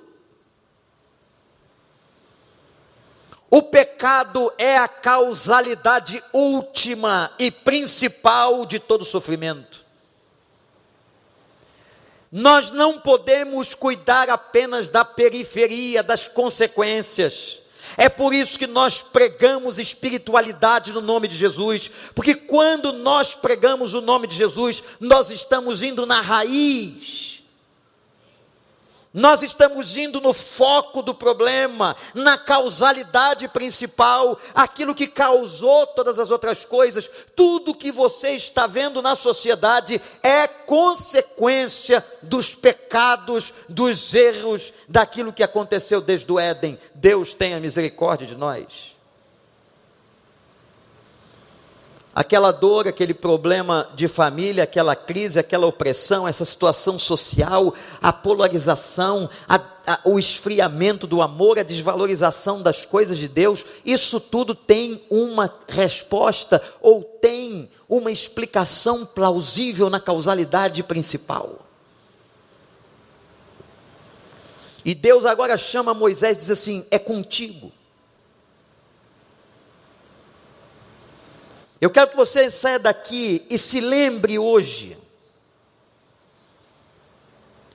O 3.50 3.62
pecado 3.64 4.52
é 4.58 4.78
a 4.78 4.88
causalidade 4.88 6.22
última 6.34 7.32
e 7.40 7.50
principal 7.50 8.66
de 8.66 8.80
todo 8.80 9.06
sofrimento. 9.06 9.85
Nós 12.38 12.70
não 12.70 13.00
podemos 13.00 13.74
cuidar 13.74 14.30
apenas 14.30 14.90
da 14.90 15.06
periferia, 15.06 16.04
das 16.04 16.28
consequências. 16.28 17.60
É 17.96 18.10
por 18.10 18.34
isso 18.34 18.60
que 18.60 18.68
nós 18.68 19.02
pregamos 19.02 19.80
espiritualidade 19.80 20.92
no 20.92 21.00
nome 21.00 21.30
de 21.30 21.38
Jesus, 21.38 21.90
porque 22.14 22.36
quando 22.36 22.92
nós 22.92 23.34
pregamos 23.34 23.94
o 23.94 24.02
nome 24.02 24.28
de 24.28 24.36
Jesus, 24.36 24.84
nós 25.00 25.30
estamos 25.30 25.82
indo 25.82 26.06
na 26.06 26.20
raiz 26.20 27.35
nós 29.16 29.42
estamos 29.42 29.96
indo 29.96 30.20
no 30.20 30.34
foco 30.34 31.02
do 31.02 31.16
problema, 31.16 31.96
na 32.14 32.38
causalidade 32.38 33.48
principal, 33.48 34.38
aquilo 34.54 34.94
que 34.94 35.08
causou 35.08 35.88
todas 35.88 36.20
as 36.20 36.32
outras 36.32 36.66
coisas. 36.66 37.10
Tudo 37.34 37.74
que 37.74 37.94
você 37.94 38.32
está 38.32 38.68
vendo 38.68 39.02
na 39.02 39.16
sociedade 39.16 40.02
é 40.22 40.46
consequência 40.50 42.06
dos 42.22 42.54
pecados, 42.54 43.54
dos 43.70 44.14
erros, 44.14 44.74
daquilo 44.90 45.32
que 45.32 45.44
aconteceu 45.44 46.02
desde 46.02 46.30
o 46.30 46.38
Éden. 46.38 46.78
Deus 46.94 47.34
tenha 47.34 47.58
misericórdia 47.58 48.28
de 48.28 48.36
nós. 48.36 48.95
Aquela 52.16 52.52
dor, 52.52 52.88
aquele 52.88 53.14
problema 53.14 53.90
de 53.94 54.08
família, 54.08 54.64
aquela 54.64 54.96
crise, 54.96 55.38
aquela 55.38 55.68
opressão, 55.68 56.26
essa 56.26 56.46
situação 56.46 56.98
social, 56.98 57.74
a 58.02 58.14
polarização, 58.14 59.30
a, 59.50 59.60
a, 59.86 60.00
o 60.06 60.18
esfriamento 60.18 61.06
do 61.06 61.22
amor, 61.22 61.60
a 61.60 61.64
desvalorização 61.64 62.62
das 62.62 62.86
coisas 62.86 63.18
de 63.18 63.28
Deus, 63.28 63.66
isso 63.84 64.22
tudo 64.22 64.56
tem 64.56 65.04
uma 65.10 65.54
resposta 65.68 66.64
ou 66.82 67.04
tem 67.04 67.70
uma 67.90 68.12
explicação 68.12 69.06
plausível 69.06 69.90
na 69.90 70.00
causalidade 70.00 70.82
principal. 70.84 71.66
E 74.86 74.96
Deus 74.96 75.26
agora 75.26 75.58
chama 75.58 75.94
Moisés 75.94 76.38
e 76.38 76.40
diz 76.40 76.50
assim: 76.50 76.86
é 76.90 77.00
contigo. 77.00 77.72
Eu 81.86 81.92
quero 81.92 82.10
que 82.10 82.16
você 82.16 82.50
saia 82.50 82.80
daqui 82.80 83.46
e 83.48 83.60
se 83.60 83.80
lembre 83.80 84.40
hoje, 84.40 84.98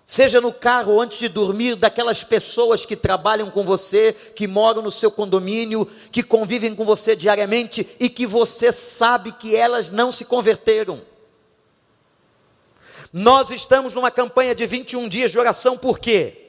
seja 0.05 0.41
no 0.41 0.53
carro 0.53 1.01
antes 1.01 1.21
de 1.21 1.29
dormir, 1.29 1.77
daquelas 1.77 2.25
pessoas 2.25 2.85
que 2.85 2.97
trabalham 2.97 3.53
com 3.53 3.65
você, 3.65 4.13
que 4.13 4.49
moram 4.49 4.83
no 4.83 4.91
seu 4.91 5.13
condomínio, 5.13 5.89
que 6.11 6.25
convivem 6.25 6.75
com 6.75 6.85
você 6.85 7.15
diariamente 7.15 7.89
e 8.01 8.09
que 8.09 8.27
você 8.27 8.73
sabe 8.73 9.31
que 9.31 9.55
elas 9.55 9.93
não 9.93 10.11
se 10.11 10.25
converteram. 10.25 11.03
Nós 13.13 13.51
estamos 13.51 13.95
numa 13.95 14.11
campanha 14.11 14.57
de 14.57 14.67
21 14.67 15.09
dias 15.09 15.31
de 15.31 15.39
oração, 15.39 15.79
por 15.79 16.01
quê? 16.01 16.49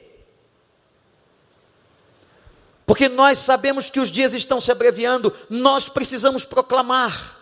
Porque 2.84 3.08
nós 3.08 3.38
sabemos 3.38 3.88
que 3.88 4.00
os 4.00 4.10
dias 4.10 4.32
estão 4.32 4.60
se 4.60 4.72
abreviando, 4.72 5.32
nós 5.48 5.88
precisamos 5.88 6.44
proclamar. 6.44 7.40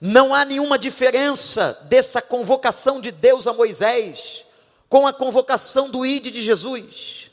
Não 0.00 0.34
há 0.34 0.44
nenhuma 0.44 0.78
diferença 0.78 1.78
dessa 1.84 2.20
convocação 2.22 3.00
de 3.00 3.10
Deus 3.10 3.46
a 3.46 3.52
Moisés 3.52 4.44
com 4.88 5.06
a 5.06 5.12
convocação 5.12 5.90
do 5.90 6.04
ID 6.04 6.32
de 6.32 6.40
Jesus. 6.40 7.30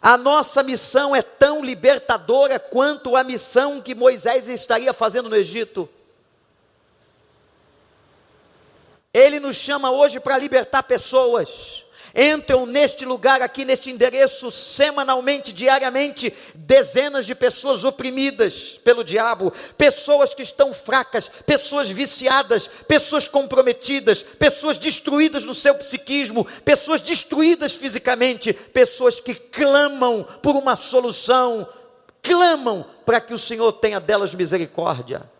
A 0.00 0.16
nossa 0.16 0.62
missão 0.62 1.14
é 1.14 1.22
tão 1.22 1.64
libertadora 1.64 2.58
quanto 2.58 3.16
a 3.16 3.24
missão 3.24 3.80
que 3.80 3.94
Moisés 3.94 4.48
estaria 4.48 4.92
fazendo 4.92 5.28
no 5.28 5.36
Egito. 5.36 5.88
Ele 9.12 9.40
nos 9.40 9.56
chama 9.56 9.90
hoje 9.90 10.20
para 10.20 10.36
libertar 10.36 10.82
pessoas 10.82 11.85
entram 12.16 12.64
neste 12.64 13.04
lugar 13.04 13.42
aqui, 13.42 13.64
neste 13.64 13.90
endereço, 13.90 14.50
semanalmente, 14.50 15.52
diariamente, 15.52 16.32
dezenas 16.54 17.26
de 17.26 17.34
pessoas 17.34 17.84
oprimidas 17.84 18.80
pelo 18.82 19.04
diabo, 19.04 19.52
pessoas 19.76 20.34
que 20.34 20.42
estão 20.42 20.72
fracas, 20.72 21.30
pessoas 21.44 21.90
viciadas, 21.90 22.68
pessoas 22.88 23.28
comprometidas, 23.28 24.22
pessoas 24.22 24.78
destruídas 24.78 25.44
no 25.44 25.54
seu 25.54 25.74
psiquismo, 25.74 26.46
pessoas 26.64 27.02
destruídas 27.02 27.72
fisicamente, 27.72 28.52
pessoas 28.52 29.20
que 29.20 29.34
clamam 29.34 30.26
por 30.42 30.56
uma 30.56 30.74
solução, 30.74 31.68
clamam 32.22 32.86
para 33.04 33.20
que 33.20 33.34
o 33.34 33.38
Senhor 33.38 33.72
tenha 33.72 34.00
delas 34.00 34.34
misericórdia. 34.34 35.35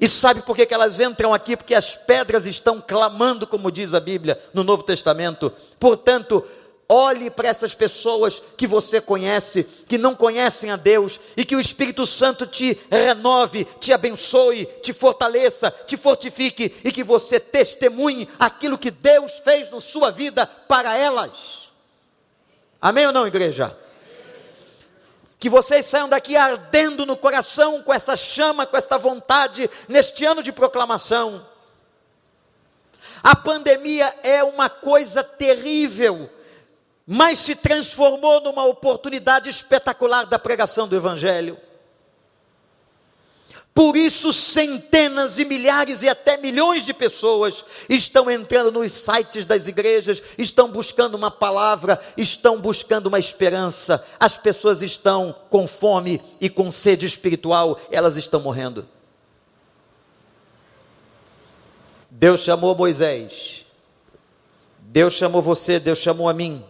E 0.00 0.06
sabe 0.06 0.42
por 0.42 0.54
que, 0.54 0.66
que 0.66 0.74
elas 0.74 1.00
entram 1.00 1.34
aqui? 1.34 1.56
Porque 1.56 1.74
as 1.74 1.96
pedras 1.96 2.46
estão 2.46 2.80
clamando, 2.80 3.46
como 3.46 3.70
diz 3.70 3.94
a 3.94 4.00
Bíblia 4.00 4.40
no 4.54 4.62
Novo 4.62 4.82
Testamento. 4.82 5.52
Portanto, 5.78 6.44
Olhe 6.90 7.28
para 7.28 7.48
essas 7.48 7.74
pessoas 7.74 8.42
que 8.56 8.66
você 8.66 8.98
conhece, 8.98 9.64
que 9.86 9.98
não 9.98 10.14
conhecem 10.14 10.70
a 10.70 10.76
Deus, 10.76 11.20
e 11.36 11.44
que 11.44 11.54
o 11.54 11.60
Espírito 11.60 12.06
Santo 12.06 12.46
te 12.46 12.78
renove, 12.90 13.66
te 13.78 13.92
abençoe, 13.92 14.64
te 14.82 14.94
fortaleça, 14.94 15.70
te 15.86 15.98
fortifique, 15.98 16.74
e 16.82 16.90
que 16.90 17.04
você 17.04 17.38
testemunhe 17.38 18.26
aquilo 18.38 18.78
que 18.78 18.90
Deus 18.90 19.32
fez 19.44 19.70
na 19.70 19.80
sua 19.82 20.10
vida 20.10 20.46
para 20.46 20.96
elas. 20.96 21.68
Amém 22.80 23.06
ou 23.06 23.12
não, 23.12 23.26
igreja? 23.26 23.76
Que 25.38 25.48
vocês 25.48 25.86
saiam 25.86 26.08
daqui 26.08 26.36
ardendo 26.36 27.06
no 27.06 27.16
coração 27.16 27.82
com 27.82 27.92
essa 27.92 28.16
chama, 28.16 28.66
com 28.66 28.76
esta 28.76 28.98
vontade, 28.98 29.70
neste 29.88 30.24
ano 30.24 30.42
de 30.42 30.50
proclamação. 30.50 31.46
A 33.22 33.36
pandemia 33.36 34.14
é 34.22 34.42
uma 34.42 34.68
coisa 34.68 35.22
terrível, 35.22 36.30
mas 37.06 37.38
se 37.38 37.54
transformou 37.54 38.40
numa 38.40 38.64
oportunidade 38.64 39.48
espetacular 39.48 40.26
da 40.26 40.38
pregação 40.38 40.88
do 40.88 40.96
Evangelho. 40.96 41.58
Por 43.78 43.96
isso, 43.96 44.32
centenas 44.32 45.38
e 45.38 45.44
milhares 45.44 46.02
e 46.02 46.08
até 46.08 46.36
milhões 46.36 46.84
de 46.84 46.92
pessoas 46.92 47.64
estão 47.88 48.28
entrando 48.28 48.72
nos 48.72 48.90
sites 48.90 49.44
das 49.44 49.68
igrejas, 49.68 50.20
estão 50.36 50.68
buscando 50.68 51.14
uma 51.14 51.30
palavra, 51.30 52.00
estão 52.16 52.60
buscando 52.60 53.06
uma 53.06 53.20
esperança. 53.20 54.04
As 54.18 54.36
pessoas 54.36 54.82
estão 54.82 55.32
com 55.48 55.68
fome 55.68 56.20
e 56.40 56.50
com 56.50 56.72
sede 56.72 57.06
espiritual, 57.06 57.78
elas 57.88 58.16
estão 58.16 58.40
morrendo. 58.40 58.84
Deus 62.10 62.40
chamou 62.40 62.74
Moisés, 62.74 63.64
Deus 64.80 65.14
chamou 65.14 65.40
você, 65.40 65.78
Deus 65.78 66.00
chamou 66.00 66.28
a 66.28 66.34
mim. 66.34 66.64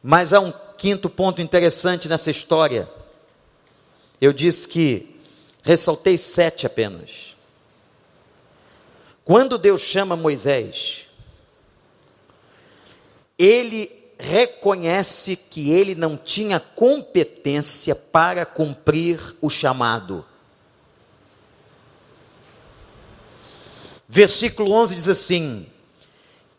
Mas 0.00 0.32
há 0.32 0.38
um 0.38 0.52
quinto 0.78 1.10
ponto 1.10 1.42
interessante 1.42 2.08
nessa 2.08 2.30
história. 2.30 2.88
Eu 4.20 4.32
disse 4.32 4.68
que 4.68 5.12
ressaltei 5.64 6.18
sete 6.18 6.66
apenas. 6.66 7.34
Quando 9.24 9.56
Deus 9.56 9.80
chama 9.80 10.14
Moisés, 10.14 11.06
ele 13.38 13.90
reconhece 14.18 15.34
que 15.34 15.70
ele 15.70 15.94
não 15.94 16.18
tinha 16.18 16.60
competência 16.60 17.94
para 17.94 18.44
cumprir 18.44 19.36
o 19.40 19.48
chamado. 19.48 20.24
Versículo 24.06 24.70
11 24.70 24.94
diz 24.94 25.08
assim: 25.08 25.66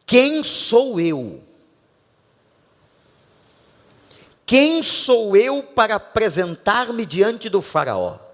Quem 0.04 0.42
sou 0.44 1.00
eu? 1.00 1.44
Quem 4.48 4.82
sou 4.82 5.38
eu 5.38 5.62
para 5.62 5.96
apresentar-me 5.96 7.06
diante 7.06 7.50
do 7.50 7.62
Faraó? 7.62 8.25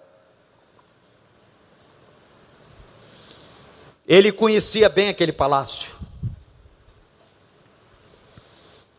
Ele 4.12 4.32
conhecia 4.32 4.90
bem 4.90 5.08
aquele 5.08 5.32
palácio. 5.32 5.94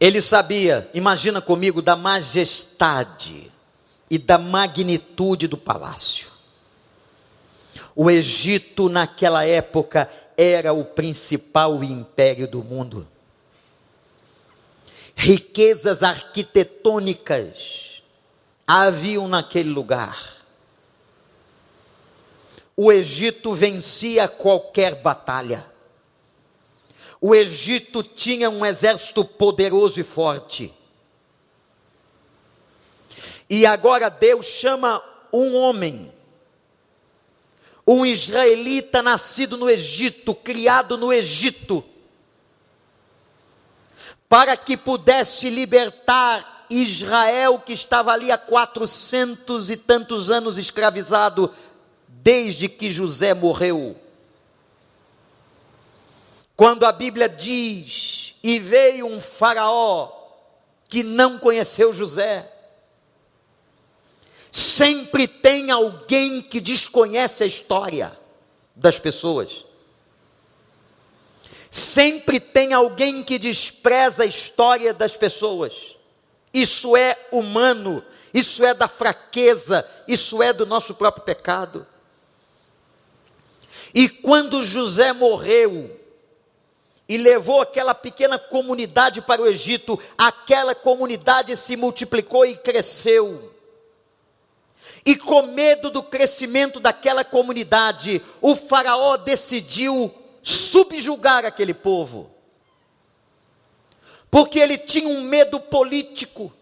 Ele 0.00 0.23
sabia, 0.23 0.90
imagina 0.95 1.42
comigo, 1.42 1.83
da 1.83 1.95
majestade 1.95 3.52
e 4.11 4.16
da 4.16 4.38
magnitude 4.38 5.47
do 5.47 5.59
palácio. 5.59 6.28
O 7.95 8.11
Egito, 8.11 8.88
naquela 8.88 9.45
época, 9.45 10.11
era 10.37 10.73
o 10.73 10.85
principal 10.85 11.85
império 11.85 12.49
do 12.49 12.64
mundo 12.64 13.07
riquezas 15.14 16.02
arquitetônicas 16.02 18.02
haviam 18.66 19.28
naquele 19.28 19.71
lugar. 19.71 20.41
O 22.76 22.90
Egito 22.90 23.52
vencia 23.52 24.26
qualquer 24.28 24.96
batalha. 25.02 25.66
O 27.20 27.34
Egito 27.34 28.02
tinha 28.02 28.50
um 28.50 28.64
exército 28.66 29.24
poderoso 29.24 30.00
e 30.00 30.02
forte. 30.02 30.74
E 33.48 33.66
agora 33.66 34.08
Deus 34.08 34.46
chama 34.46 35.02
um 35.32 35.54
homem, 35.54 36.12
um 37.87 38.04
israelita 38.04 39.02
nascido 39.02 39.56
no 39.56 39.68
Egito, 39.68 40.35
criado 40.35 40.96
no 40.96 41.12
Egito, 41.12 41.85
para 44.28 44.56
que 44.56 44.76
pudesse 44.76 45.50
libertar 45.50 46.66
Israel, 46.70 47.58
que 47.58 47.74
estava 47.74 48.12
ali 48.12 48.32
há 48.32 48.38
quatrocentos 48.38 49.68
e 49.68 49.76
tantos 49.76 50.30
anos 50.30 50.56
escravizado, 50.56 51.52
desde 52.22 52.68
que 52.68 52.90
José 52.90 53.35
morreu. 53.35 53.96
Quando 56.56 56.87
a 56.87 56.92
Bíblia 56.92 57.28
diz: 57.28 58.37
E 58.42 58.58
veio 58.61 59.06
um 59.06 59.20
Faraó 59.20 60.11
que 60.88 61.02
não 61.02 61.38
conheceu 61.38 61.92
José, 61.92 62.50
sempre 64.50 65.26
tem 65.26 65.70
alguém 65.70 66.40
que 66.40 66.61
desconhece 66.61 67.42
a 67.42 67.46
história 67.46 68.16
das 68.76 68.98
pessoas. 68.98 69.64
Sempre 71.70 72.38
tem 72.38 72.74
alguém 72.74 73.24
que 73.24 73.38
despreza 73.38 74.22
a 74.22 74.26
história 74.26 74.92
das 74.92 75.16
pessoas. 75.16 75.96
Isso 76.52 76.94
é 76.94 77.16
humano, 77.32 78.04
isso 78.32 78.62
é 78.62 78.74
da 78.74 78.87
fraqueza, 78.87 79.88
isso 80.06 80.42
é 80.42 80.52
do 80.52 80.66
nosso 80.66 80.94
próprio 80.94 81.24
pecado. 81.24 81.87
E 83.94 84.08
quando 84.08 84.62
José 84.62 85.12
morreu 85.12 85.98
e 87.08 87.16
levou 87.16 87.61
aquela 87.61 87.94
pequena 87.94 88.38
comunidade 88.38 89.20
para 89.20 89.42
o 89.42 89.46
Egito, 89.46 89.98
aquela 90.16 90.74
comunidade 90.74 91.56
se 91.56 91.76
multiplicou 91.76 92.46
e 92.46 92.56
cresceu. 92.56 93.52
E 95.04 95.16
com 95.16 95.42
medo 95.42 95.90
do 95.90 96.02
crescimento 96.02 96.78
daquela 96.78 97.24
comunidade, 97.24 98.22
o 98.40 98.54
Faraó 98.54 99.16
decidiu 99.16 100.14
subjugar 100.42 101.44
aquele 101.44 101.74
povo, 101.74 102.30
porque 104.30 104.58
ele 104.58 104.78
tinha 104.78 105.08
um 105.08 105.22
medo 105.22 105.61
político. 105.61 106.52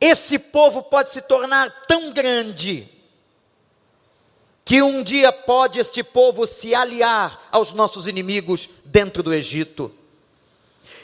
Esse 0.00 0.38
povo 0.38 0.82
pode 0.82 1.10
se 1.10 1.22
tornar 1.22 1.86
tão 1.86 2.10
grande 2.12 2.95
que 4.66 4.82
um 4.82 5.00
dia 5.00 5.30
pode 5.30 5.78
este 5.78 6.02
povo 6.02 6.44
se 6.44 6.74
aliar 6.74 7.40
aos 7.52 7.72
nossos 7.72 8.08
inimigos 8.08 8.68
dentro 8.84 9.22
do 9.22 9.32
Egito. 9.32 9.92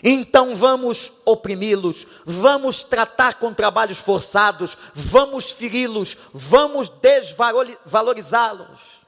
Então 0.02 0.56
vamos 0.56 1.12
oprimi-los, 1.24 2.08
vamos 2.26 2.82
tratar 2.82 3.34
com 3.34 3.54
trabalhos 3.54 3.98
forçados, 3.98 4.76
vamos 4.92 5.52
feri-los, 5.52 6.18
vamos 6.34 6.88
desvalorizá-los. 6.88 9.00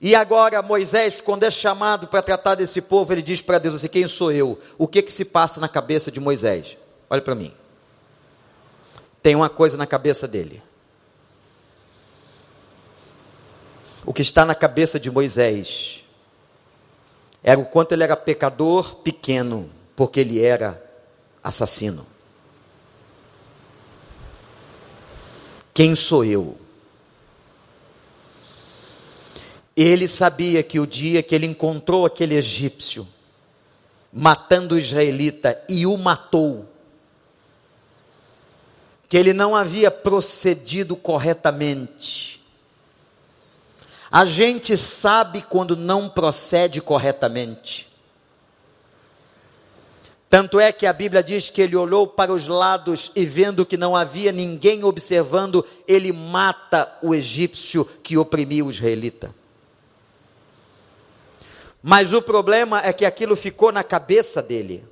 E 0.00 0.14
agora 0.14 0.62
Moisés, 0.62 1.20
quando 1.20 1.42
é 1.42 1.50
chamado 1.50 2.06
para 2.06 2.22
tratar 2.22 2.54
desse 2.54 2.80
povo, 2.80 3.12
ele 3.12 3.22
diz 3.22 3.42
para 3.42 3.58
Deus 3.58 3.74
assim: 3.74 3.88
Quem 3.88 4.06
sou 4.06 4.30
eu? 4.30 4.56
O 4.78 4.86
que 4.86 5.02
que 5.02 5.12
se 5.12 5.24
passa 5.24 5.58
na 5.58 5.68
cabeça 5.68 6.12
de 6.12 6.20
Moisés? 6.20 6.78
Olha 7.10 7.22
para 7.22 7.34
mim. 7.34 7.52
Tem 9.20 9.34
uma 9.34 9.48
coisa 9.48 9.76
na 9.76 9.84
cabeça 9.84 10.28
dele. 10.28 10.62
O 14.08 14.14
que 14.14 14.22
está 14.22 14.46
na 14.46 14.54
cabeça 14.54 14.98
de 14.98 15.10
Moisés 15.10 16.02
era 17.42 17.60
o 17.60 17.66
quanto 17.66 17.92
ele 17.92 18.02
era 18.02 18.16
pecador 18.16 18.94
pequeno, 19.02 19.68
porque 19.94 20.20
ele 20.20 20.42
era 20.42 20.82
assassino. 21.44 22.06
Quem 25.74 25.94
sou 25.94 26.24
eu? 26.24 26.56
Ele 29.76 30.08
sabia 30.08 30.62
que 30.62 30.80
o 30.80 30.86
dia 30.86 31.22
que 31.22 31.34
ele 31.34 31.44
encontrou 31.44 32.06
aquele 32.06 32.34
egípcio, 32.34 33.06
matando 34.10 34.74
o 34.74 34.78
israelita 34.78 35.62
e 35.68 35.84
o 35.84 35.94
matou, 35.98 36.66
que 39.06 39.18
ele 39.18 39.34
não 39.34 39.54
havia 39.54 39.90
procedido 39.90 40.96
corretamente. 40.96 42.37
A 44.10 44.24
gente 44.24 44.76
sabe 44.76 45.42
quando 45.42 45.76
não 45.76 46.08
procede 46.08 46.80
corretamente. 46.80 47.88
Tanto 50.30 50.60
é 50.60 50.70
que 50.72 50.86
a 50.86 50.92
Bíblia 50.92 51.22
diz 51.22 51.48
que 51.48 51.62
ele 51.62 51.74
olhou 51.74 52.06
para 52.06 52.32
os 52.32 52.46
lados 52.46 53.10
e, 53.16 53.24
vendo 53.24 53.64
que 53.64 53.78
não 53.78 53.96
havia 53.96 54.30
ninguém 54.30 54.84
observando, 54.84 55.64
ele 55.86 56.12
mata 56.12 56.98
o 57.02 57.14
egípcio 57.14 57.84
que 58.02 58.18
oprimia 58.18 58.64
o 58.64 58.70
israelita. 58.70 59.34
Mas 61.82 62.12
o 62.12 62.20
problema 62.20 62.82
é 62.84 62.92
que 62.92 63.06
aquilo 63.06 63.36
ficou 63.36 63.72
na 63.72 63.82
cabeça 63.82 64.42
dele. 64.42 64.84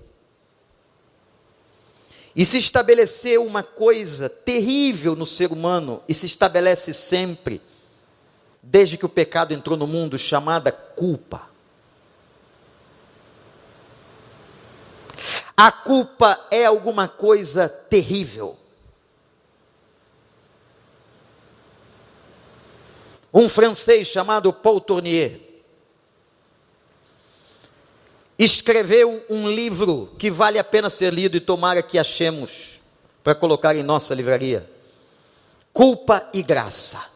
E 2.35 2.45
se 2.45 2.57
estabeleceu 2.59 3.45
uma 3.45 3.63
coisa 3.63 4.31
terrível 4.31 5.15
no 5.15 5.27
ser 5.27 5.53
humano, 5.53 6.03
e 6.09 6.15
se 6.15 6.27
estabelece 6.27 6.95
sempre, 6.95 7.61
desde 8.69 8.99
que 8.99 9.07
o 9.07 9.09
pecado 9.09 9.55
entrou 9.55 9.77
no 9.77 9.87
mundo, 9.87 10.19
chamada 10.19 10.73
culpa. 10.73 11.49
A 15.57 15.71
culpa 15.71 16.47
é 16.51 16.67
alguma 16.67 17.09
coisa 17.09 17.69
terrível. 17.69 18.59
Um 23.33 23.49
francês 23.49 24.09
chamado 24.09 24.53
Paul 24.53 24.81
Tournier 24.81 25.41
escreveu 28.39 29.25
um 29.31 29.49
livro 29.49 30.13
que 30.19 30.31
vale 30.31 30.59
a 30.59 30.65
pena 30.65 30.91
ser 30.91 31.13
lido 31.13 31.37
e 31.37 31.41
tomara 31.41 31.83
que 31.83 31.99
achemos 31.99 32.81
para 33.23 33.35
colocar 33.35 33.75
em 33.75 33.83
nossa 33.83 34.15
livraria. 34.15 34.69
Culpa 35.73 36.29
e 36.35 36.43
graça. 36.43 37.16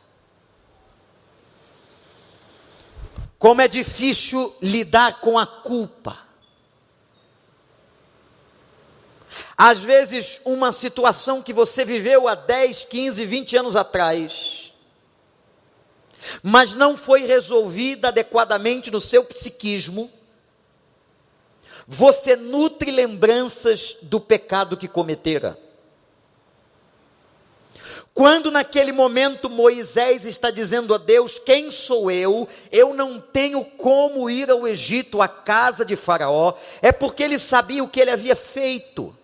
Como 3.40 3.62
é 3.62 3.66
difícil 3.66 4.54
lidar 4.60 5.18
com 5.22 5.38
a 5.38 5.46
culpa. 5.46 6.18
Às 9.56 9.78
vezes, 9.80 10.42
uma 10.44 10.72
situação 10.72 11.40
que 11.40 11.50
você 11.50 11.82
viveu 11.82 12.28
há 12.28 12.34
10, 12.34 12.84
15, 12.84 13.24
20 13.24 13.56
anos 13.56 13.76
atrás, 13.76 14.74
mas 16.42 16.74
não 16.74 16.98
foi 16.98 17.24
resolvida 17.24 18.08
adequadamente 18.08 18.90
no 18.90 19.00
seu 19.00 19.24
psiquismo, 19.24 20.10
você 21.86 22.36
nutre 22.36 22.90
lembranças 22.90 23.96
do 24.02 24.20
pecado 24.20 24.76
que 24.76 24.86
cometera. 24.86 25.58
Quando 28.20 28.50
naquele 28.50 28.92
momento 28.92 29.48
Moisés 29.48 30.26
está 30.26 30.50
dizendo 30.50 30.94
a 30.94 30.98
Deus: 30.98 31.38
Quem 31.38 31.70
sou 31.70 32.10
eu? 32.10 32.46
Eu 32.70 32.92
não 32.92 33.18
tenho 33.18 33.64
como 33.64 34.28
ir 34.28 34.50
ao 34.50 34.68
Egito, 34.68 35.22
à 35.22 35.26
casa 35.26 35.86
de 35.86 35.96
Faraó, 35.96 36.52
é 36.82 36.92
porque 36.92 37.22
ele 37.22 37.38
sabia 37.38 37.82
o 37.82 37.88
que 37.88 37.98
ele 37.98 38.10
havia 38.10 38.36
feito. 38.36 39.16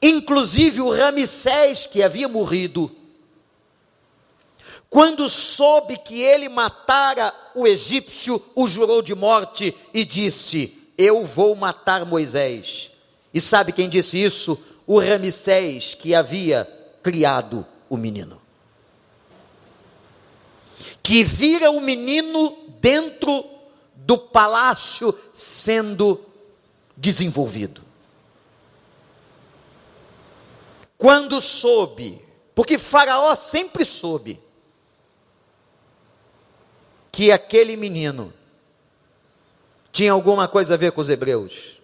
Inclusive 0.00 0.80
o 0.82 0.88
Ramsés, 0.88 1.88
que 1.88 2.00
havia 2.00 2.28
morrido, 2.28 2.94
quando 4.88 5.28
soube 5.28 5.98
que 5.98 6.22
ele 6.22 6.48
matara 6.48 7.34
o 7.56 7.66
egípcio, 7.66 8.40
o 8.54 8.68
jurou 8.68 9.02
de 9.02 9.16
morte 9.16 9.74
e 9.92 10.04
disse: 10.04 10.80
Eu 10.96 11.24
vou 11.24 11.56
matar 11.56 12.06
Moisés. 12.06 12.92
E 13.34 13.40
sabe 13.40 13.72
quem 13.72 13.88
disse 13.88 14.22
isso? 14.22 14.56
O 14.86 15.00
Ramsés, 15.00 15.94
que 15.94 16.14
havia 16.14 16.64
criado 17.02 17.66
o 17.88 17.96
menino. 17.96 18.40
Que 21.02 21.24
vira 21.24 21.70
o 21.70 21.80
menino 21.80 22.56
dentro 22.80 23.44
do 23.94 24.16
palácio 24.16 25.18
sendo 25.32 26.24
desenvolvido. 26.96 27.82
Quando 30.96 31.40
soube, 31.42 32.24
porque 32.54 32.78
Faraó 32.78 33.34
sempre 33.34 33.84
soube, 33.84 34.40
que 37.12 37.32
aquele 37.32 37.76
menino 37.76 38.32
tinha 39.90 40.12
alguma 40.12 40.46
coisa 40.46 40.74
a 40.74 40.76
ver 40.76 40.92
com 40.92 41.00
os 41.00 41.08
hebreus. 41.08 41.75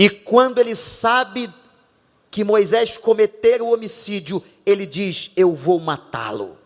E 0.00 0.08
quando 0.08 0.58
ele 0.58 0.74
sabe 0.74 1.52
que 2.30 2.42
Moisés 2.42 2.96
cometeu 2.96 3.66
o 3.66 3.74
homicídio, 3.74 4.42
ele 4.64 4.86
diz: 4.86 5.30
Eu 5.36 5.54
vou 5.54 5.78
matá-lo. 5.78 6.56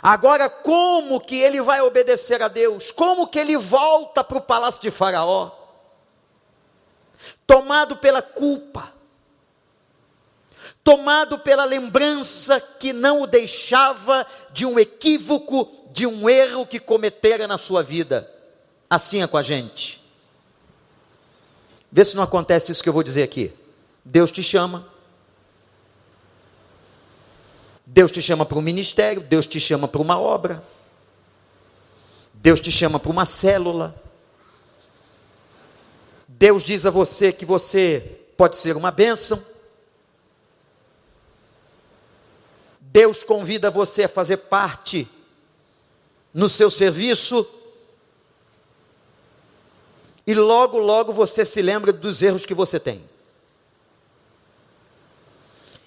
Agora, 0.00 0.48
como 0.48 1.20
que 1.20 1.34
ele 1.34 1.60
vai 1.60 1.80
obedecer 1.80 2.40
a 2.40 2.46
Deus? 2.46 2.92
Como 2.92 3.26
que 3.26 3.40
ele 3.40 3.56
volta 3.56 4.22
para 4.22 4.38
o 4.38 4.42
palácio 4.42 4.80
de 4.80 4.92
Faraó? 4.92 5.50
Tomado 7.44 7.96
pela 7.96 8.22
culpa, 8.22 8.92
tomado 10.84 11.40
pela 11.40 11.64
lembrança 11.64 12.60
que 12.60 12.92
não 12.92 13.22
o 13.22 13.26
deixava 13.26 14.24
de 14.52 14.64
um 14.64 14.78
equívoco, 14.78 15.88
de 15.90 16.06
um 16.06 16.30
erro 16.30 16.64
que 16.64 16.78
cometera 16.78 17.48
na 17.48 17.58
sua 17.58 17.82
vida. 17.82 18.32
Assim 18.88 19.20
é 19.20 19.26
com 19.26 19.36
a 19.36 19.42
gente. 19.42 20.03
Vê 21.94 22.04
se 22.04 22.16
não 22.16 22.24
acontece 22.24 22.72
isso 22.72 22.82
que 22.82 22.88
eu 22.88 22.92
vou 22.92 23.04
dizer 23.04 23.22
aqui. 23.22 23.52
Deus 24.04 24.32
te 24.32 24.42
chama. 24.42 24.84
Deus 27.86 28.10
te 28.10 28.20
chama 28.20 28.44
para 28.44 28.58
um 28.58 28.60
ministério, 28.60 29.22
Deus 29.22 29.46
te 29.46 29.60
chama 29.60 29.86
para 29.86 30.02
uma 30.02 30.18
obra. 30.18 30.60
Deus 32.32 32.58
te 32.58 32.72
chama 32.72 32.98
para 32.98 33.12
uma 33.12 33.24
célula. 33.24 33.94
Deus 36.26 36.64
diz 36.64 36.84
a 36.84 36.90
você 36.90 37.32
que 37.32 37.46
você 37.46 38.00
pode 38.36 38.56
ser 38.56 38.76
uma 38.76 38.90
bênção. 38.90 39.40
Deus 42.80 43.22
convida 43.22 43.70
você 43.70 44.02
a 44.02 44.08
fazer 44.08 44.38
parte 44.38 45.08
no 46.34 46.48
seu 46.48 46.68
serviço. 46.72 47.48
E 50.26 50.34
logo, 50.34 50.78
logo 50.78 51.12
você 51.12 51.44
se 51.44 51.60
lembra 51.60 51.92
dos 51.92 52.22
erros 52.22 52.46
que 52.46 52.54
você 52.54 52.80
tem. 52.80 53.04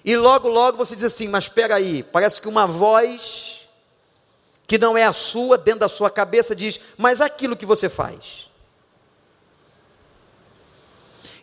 E 0.04 0.16
logo, 0.16 0.48
logo 0.48 0.78
você 0.78 0.94
diz 0.94 1.04
assim: 1.04 1.28
Mas 1.28 1.44
espera 1.44 1.74
aí, 1.74 2.02
parece 2.02 2.40
que 2.40 2.48
uma 2.48 2.66
voz 2.66 3.68
que 4.66 4.78
não 4.78 4.96
é 4.96 5.04
a 5.04 5.12
sua, 5.12 5.58
dentro 5.58 5.80
da 5.80 5.88
sua 5.88 6.10
cabeça, 6.10 6.54
diz: 6.54 6.80
Mas 6.96 7.20
aquilo 7.20 7.56
que 7.56 7.66
você 7.66 7.88
faz. 7.88 8.46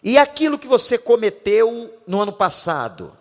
E 0.02 0.18
aquilo 0.18 0.60
que 0.60 0.68
você 0.68 0.98
cometeu 0.98 1.94
no 2.08 2.22
ano 2.22 2.32
passado, 2.32 3.12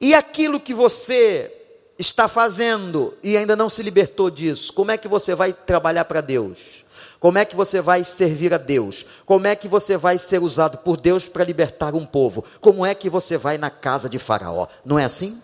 e 0.00 0.14
aquilo 0.14 0.58
que 0.58 0.72
você 0.72 1.54
está 1.98 2.26
fazendo 2.26 3.16
e 3.22 3.36
ainda 3.36 3.54
não 3.54 3.68
se 3.68 3.82
libertou 3.82 4.30
disso, 4.30 4.72
como 4.72 4.90
é 4.90 4.96
que 4.96 5.06
você 5.06 5.34
vai 5.34 5.52
trabalhar 5.52 6.06
para 6.06 6.20
Deus? 6.20 6.81
Como 7.22 7.38
é 7.38 7.44
que 7.44 7.54
você 7.54 7.80
vai 7.80 8.02
servir 8.02 8.52
a 8.52 8.58
Deus? 8.58 9.06
Como 9.24 9.46
é 9.46 9.54
que 9.54 9.68
você 9.68 9.96
vai 9.96 10.18
ser 10.18 10.42
usado 10.42 10.78
por 10.78 10.96
Deus 10.96 11.28
para 11.28 11.44
libertar 11.44 11.94
um 11.94 12.04
povo? 12.04 12.44
Como 12.60 12.84
é 12.84 12.96
que 12.96 13.08
você 13.08 13.38
vai 13.38 13.56
na 13.56 13.70
casa 13.70 14.08
de 14.08 14.18
Faraó? 14.18 14.66
Não 14.84 14.98
é 14.98 15.04
assim? 15.04 15.40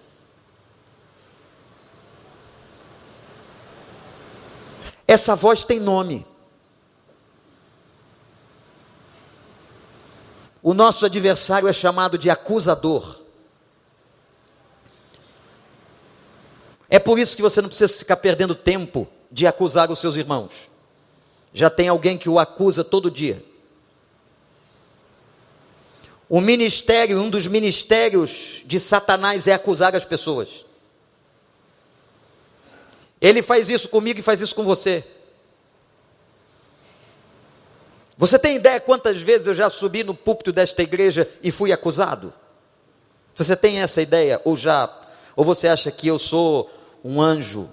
Essa 5.06 5.36
voz 5.36 5.62
tem 5.62 5.78
nome. 5.78 6.26
O 10.60 10.74
nosso 10.74 11.06
adversário 11.06 11.68
é 11.68 11.72
chamado 11.72 12.18
de 12.18 12.28
acusador. 12.28 13.20
É 16.90 16.98
por 16.98 17.20
isso 17.20 17.36
que 17.36 17.42
você 17.42 17.62
não 17.62 17.68
precisa 17.68 17.96
ficar 17.96 18.16
perdendo 18.16 18.56
tempo 18.56 19.06
de 19.30 19.46
acusar 19.46 19.92
os 19.92 20.00
seus 20.00 20.16
irmãos. 20.16 20.68
Já 21.52 21.70
tem 21.70 21.88
alguém 21.88 22.18
que 22.18 22.28
o 22.28 22.38
acusa 22.38 22.84
todo 22.84 23.10
dia. 23.10 23.42
O 26.28 26.40
ministério, 26.40 27.18
um 27.20 27.30
dos 27.30 27.46
ministérios 27.46 28.62
de 28.66 28.78
Satanás 28.78 29.46
é 29.46 29.54
acusar 29.54 29.96
as 29.96 30.04
pessoas. 30.04 30.66
Ele 33.20 33.42
faz 33.42 33.70
isso 33.70 33.88
comigo 33.88 34.20
e 34.20 34.22
faz 34.22 34.40
isso 34.40 34.54
com 34.54 34.64
você. 34.64 35.04
Você 38.16 38.38
tem 38.38 38.56
ideia 38.56 38.80
quantas 38.80 39.22
vezes 39.22 39.46
eu 39.46 39.54
já 39.54 39.70
subi 39.70 40.04
no 40.04 40.14
púlpito 40.14 40.52
desta 40.52 40.82
igreja 40.82 41.28
e 41.42 41.50
fui 41.50 41.72
acusado? 41.72 42.34
Você 43.34 43.56
tem 43.56 43.80
essa 43.80 44.02
ideia 44.02 44.40
ou 44.44 44.56
já 44.56 44.92
ou 45.36 45.44
você 45.44 45.68
acha 45.68 45.90
que 45.92 46.08
eu 46.08 46.18
sou 46.18 46.68
um 47.04 47.22
anjo 47.22 47.70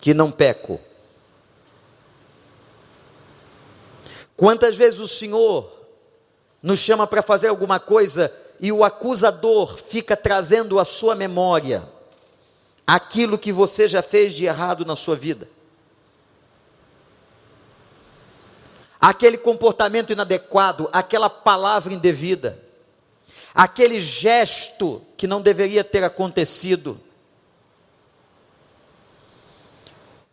que 0.00 0.12
não 0.12 0.30
peco. 0.32 0.80
Quantas 4.42 4.76
vezes 4.76 4.98
o 4.98 5.06
Senhor 5.06 5.70
nos 6.60 6.80
chama 6.80 7.06
para 7.06 7.22
fazer 7.22 7.46
alguma 7.46 7.78
coisa 7.78 8.34
e 8.58 8.72
o 8.72 8.82
acusador 8.82 9.76
fica 9.76 10.16
trazendo 10.16 10.80
à 10.80 10.84
sua 10.84 11.14
memória 11.14 11.88
aquilo 12.84 13.38
que 13.38 13.52
você 13.52 13.86
já 13.86 14.02
fez 14.02 14.32
de 14.32 14.44
errado 14.44 14.84
na 14.84 14.96
sua 14.96 15.14
vida? 15.14 15.48
Aquele 19.00 19.38
comportamento 19.38 20.12
inadequado, 20.12 20.90
aquela 20.92 21.30
palavra 21.30 21.92
indevida, 21.92 22.60
aquele 23.54 24.00
gesto 24.00 25.00
que 25.16 25.28
não 25.28 25.40
deveria 25.40 25.84
ter 25.84 26.02
acontecido 26.02 27.00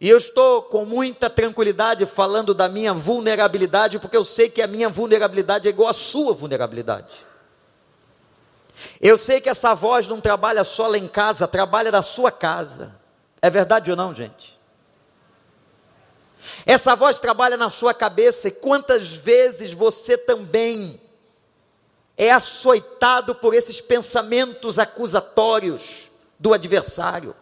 E 0.01 0.07
eu 0.07 0.17
estou 0.17 0.61
com 0.61 0.85
muita 0.85 1.29
tranquilidade 1.29 2.05
falando 2.05 2.53
da 2.53 2.69
minha 2.69 2.93
vulnerabilidade, 2.93 3.99
porque 3.99 4.15
eu 4.15 4.23
sei 4.23 4.49
que 4.49 4.61
a 4.61 4.67
minha 4.67 4.87
vulnerabilidade 4.87 5.67
é 5.67 5.71
igual 5.71 5.89
à 5.89 5.93
sua 5.93 6.33
vulnerabilidade. 6.33 7.27
Eu 9.01 9.17
sei 9.17 9.41
que 9.41 9.49
essa 9.49 9.73
voz 9.73 10.07
não 10.07 10.21
trabalha 10.21 10.63
só 10.63 10.87
lá 10.87 10.97
em 10.97 11.07
casa, 11.07 11.47
trabalha 11.47 11.91
na 11.91 12.01
sua 12.01 12.31
casa. 12.31 12.95
É 13.41 13.49
verdade 13.49 13.91
ou 13.91 13.97
não, 13.97 14.15
gente? 14.15 14.57
Essa 16.65 16.95
voz 16.95 17.19
trabalha 17.19 17.57
na 17.57 17.69
sua 17.69 17.93
cabeça 17.93 18.47
e 18.47 18.51
quantas 18.51 19.11
vezes 19.11 19.73
você 19.73 20.17
também 20.17 21.01
é 22.17 22.31
açoitado 22.31 23.35
por 23.35 23.53
esses 23.53 23.81
pensamentos 23.81 24.79
acusatórios 24.79 26.09
do 26.37 26.53
adversário. 26.53 27.35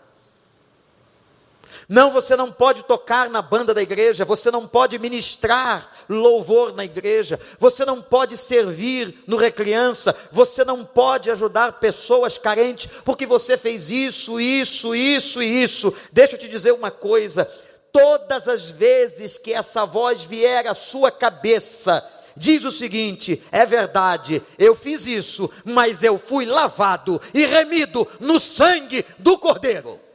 Não, 1.89 2.11
você 2.11 2.35
não 2.35 2.51
pode 2.51 2.83
tocar 2.83 3.29
na 3.29 3.41
banda 3.41 3.73
da 3.73 3.81
igreja, 3.81 4.25
você 4.25 4.51
não 4.51 4.67
pode 4.67 4.99
ministrar 4.99 5.89
louvor 6.09 6.75
na 6.75 6.83
igreja, 6.83 7.39
você 7.57 7.85
não 7.85 8.01
pode 8.01 8.35
servir 8.35 9.23
no 9.25 9.37
Recriança, 9.37 10.13
você 10.29 10.65
não 10.65 10.83
pode 10.83 11.31
ajudar 11.31 11.79
pessoas 11.79 12.37
carentes, 12.37 12.89
porque 13.05 13.25
você 13.25 13.55
fez 13.57 13.89
isso, 13.89 14.37
isso, 14.37 14.93
isso 14.93 15.41
e 15.41 15.63
isso. 15.63 15.93
Deixa 16.11 16.35
eu 16.35 16.39
te 16.39 16.49
dizer 16.49 16.73
uma 16.73 16.91
coisa: 16.91 17.49
todas 17.93 18.49
as 18.49 18.69
vezes 18.69 19.37
que 19.37 19.53
essa 19.53 19.85
voz 19.85 20.25
vier 20.25 20.67
à 20.67 20.75
sua 20.75 21.09
cabeça, 21.09 22.05
diz 22.35 22.65
o 22.65 22.71
seguinte: 22.71 23.41
é 23.49 23.65
verdade, 23.65 24.43
eu 24.59 24.75
fiz 24.75 25.07
isso, 25.07 25.49
mas 25.63 26.03
eu 26.03 26.19
fui 26.19 26.45
lavado 26.45 27.21
e 27.33 27.45
remido 27.45 28.05
no 28.19 28.41
sangue 28.41 29.05
do 29.17 29.37
Cordeiro. 29.37 30.06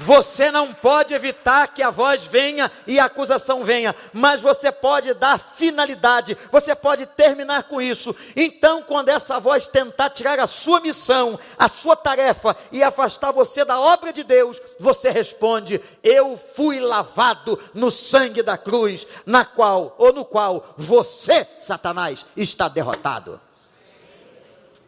Você 0.00 0.50
não 0.50 0.72
pode 0.72 1.12
evitar 1.12 1.66
que 1.68 1.82
a 1.82 1.90
voz 1.90 2.24
venha 2.24 2.70
e 2.86 3.00
a 3.00 3.06
acusação 3.06 3.64
venha, 3.64 3.94
mas 4.12 4.40
você 4.40 4.70
pode 4.70 5.12
dar 5.14 5.38
finalidade, 5.38 6.38
você 6.52 6.74
pode 6.74 7.04
terminar 7.04 7.64
com 7.64 7.82
isso. 7.82 8.14
Então, 8.36 8.82
quando 8.82 9.08
essa 9.08 9.40
voz 9.40 9.66
tentar 9.66 10.10
tirar 10.10 10.38
a 10.38 10.46
sua 10.46 10.80
missão, 10.80 11.38
a 11.58 11.68
sua 11.68 11.96
tarefa 11.96 12.56
e 12.70 12.82
afastar 12.82 13.32
você 13.32 13.64
da 13.64 13.80
obra 13.80 14.12
de 14.12 14.22
Deus, 14.22 14.60
você 14.78 15.10
responde: 15.10 15.80
Eu 16.02 16.38
fui 16.54 16.78
lavado 16.78 17.58
no 17.74 17.90
sangue 17.90 18.42
da 18.42 18.56
cruz, 18.56 19.04
na 19.26 19.44
qual 19.44 19.96
ou 19.98 20.12
no 20.12 20.24
qual 20.24 20.74
você, 20.76 21.46
Satanás, 21.58 22.24
está 22.36 22.68
derrotado. 22.68 23.40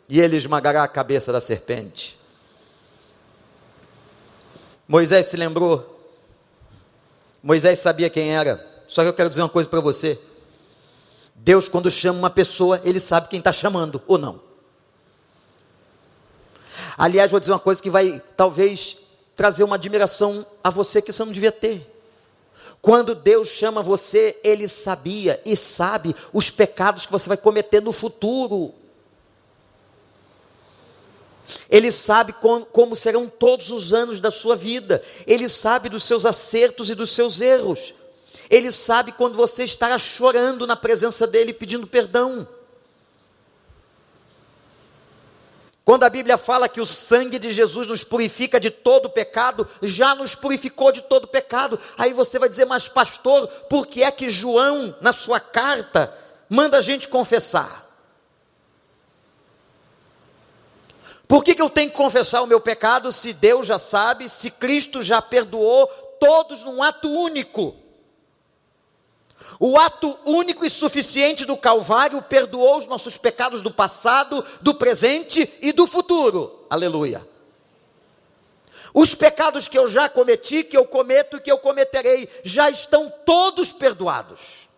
E 0.08 0.20
ele 0.20 0.36
esmagará 0.36 0.84
a 0.84 0.88
cabeça 0.88 1.32
da 1.32 1.40
serpente. 1.40 2.19
Moisés 4.90 5.28
se 5.28 5.36
lembrou. 5.36 6.04
Moisés 7.40 7.78
sabia 7.78 8.10
quem 8.10 8.34
era. 8.34 8.68
Só 8.88 9.02
que 9.02 9.08
eu 9.08 9.14
quero 9.14 9.28
dizer 9.28 9.40
uma 9.40 9.48
coisa 9.48 9.68
para 9.68 9.78
você. 9.78 10.18
Deus, 11.32 11.68
quando 11.68 11.88
chama 11.88 12.18
uma 12.18 12.28
pessoa, 12.28 12.80
ele 12.82 12.98
sabe 12.98 13.28
quem 13.28 13.38
está 13.38 13.52
chamando 13.52 14.02
ou 14.08 14.18
não. 14.18 14.40
Aliás, 16.98 17.30
vou 17.30 17.38
dizer 17.38 17.52
uma 17.52 17.60
coisa 17.60 17.80
que 17.80 17.88
vai 17.88 18.20
talvez 18.36 18.96
trazer 19.36 19.62
uma 19.62 19.76
admiração 19.76 20.44
a 20.62 20.70
você 20.70 21.00
que 21.00 21.12
você 21.12 21.24
não 21.24 21.30
devia 21.30 21.52
ter. 21.52 21.86
Quando 22.82 23.14
Deus 23.14 23.46
chama 23.46 23.84
você, 23.84 24.40
Ele 24.42 24.66
sabia 24.66 25.40
e 25.44 25.56
sabe 25.56 26.16
os 26.32 26.50
pecados 26.50 27.06
que 27.06 27.12
você 27.12 27.28
vai 27.28 27.36
cometer 27.36 27.80
no 27.80 27.92
futuro. 27.92 28.74
Ele 31.68 31.90
sabe 31.92 32.32
com, 32.32 32.64
como 32.64 32.96
serão 32.96 33.28
todos 33.28 33.70
os 33.70 33.92
anos 33.92 34.20
da 34.20 34.30
sua 34.30 34.56
vida. 34.56 35.02
Ele 35.26 35.48
sabe 35.48 35.88
dos 35.88 36.04
seus 36.04 36.26
acertos 36.26 36.90
e 36.90 36.94
dos 36.94 37.12
seus 37.12 37.40
erros. 37.40 37.94
Ele 38.48 38.72
sabe 38.72 39.12
quando 39.12 39.36
você 39.36 39.64
estará 39.64 39.98
chorando 39.98 40.66
na 40.66 40.76
presença 40.76 41.26
dele 41.26 41.52
pedindo 41.52 41.86
perdão. 41.86 42.48
Quando 45.84 46.04
a 46.04 46.08
Bíblia 46.08 46.38
fala 46.38 46.68
que 46.68 46.80
o 46.80 46.86
sangue 46.86 47.38
de 47.38 47.50
Jesus 47.50 47.86
nos 47.88 48.04
purifica 48.04 48.60
de 48.60 48.70
todo 48.70 49.10
pecado, 49.10 49.66
já 49.82 50.14
nos 50.14 50.36
purificou 50.36 50.92
de 50.92 51.02
todo 51.02 51.26
pecado. 51.26 51.80
Aí 51.98 52.12
você 52.12 52.38
vai 52.38 52.48
dizer, 52.48 52.64
mas 52.64 52.88
pastor, 52.88 53.48
por 53.68 53.88
que 53.88 54.02
é 54.02 54.10
que 54.12 54.30
João, 54.30 54.94
na 55.00 55.12
sua 55.12 55.40
carta, 55.40 56.16
manda 56.48 56.78
a 56.78 56.80
gente 56.80 57.08
confessar? 57.08 57.89
Por 61.30 61.44
que, 61.44 61.54
que 61.54 61.62
eu 61.62 61.70
tenho 61.70 61.88
que 61.88 61.96
confessar 61.96 62.42
o 62.42 62.46
meu 62.48 62.60
pecado 62.60 63.12
se 63.12 63.32
Deus 63.32 63.64
já 63.64 63.78
sabe, 63.78 64.28
se 64.28 64.50
Cristo 64.50 65.00
já 65.00 65.22
perdoou 65.22 65.86
todos 66.18 66.64
num 66.64 66.82
ato 66.82 67.08
único? 67.08 67.76
O 69.60 69.78
ato 69.78 70.18
único 70.26 70.66
e 70.66 70.70
suficiente 70.70 71.44
do 71.44 71.56
Calvário 71.56 72.20
perdoou 72.20 72.78
os 72.78 72.86
nossos 72.86 73.16
pecados 73.16 73.62
do 73.62 73.70
passado, 73.70 74.44
do 74.60 74.74
presente 74.74 75.48
e 75.62 75.70
do 75.70 75.86
futuro. 75.86 76.66
Aleluia. 76.68 77.24
Os 78.92 79.14
pecados 79.14 79.68
que 79.68 79.78
eu 79.78 79.86
já 79.86 80.08
cometi, 80.08 80.64
que 80.64 80.76
eu 80.76 80.84
cometo 80.84 81.36
e 81.36 81.40
que 81.40 81.52
eu 81.52 81.58
cometerei, 81.58 82.28
já 82.42 82.68
estão 82.68 83.08
todos 83.24 83.70
perdoados. 83.70 84.68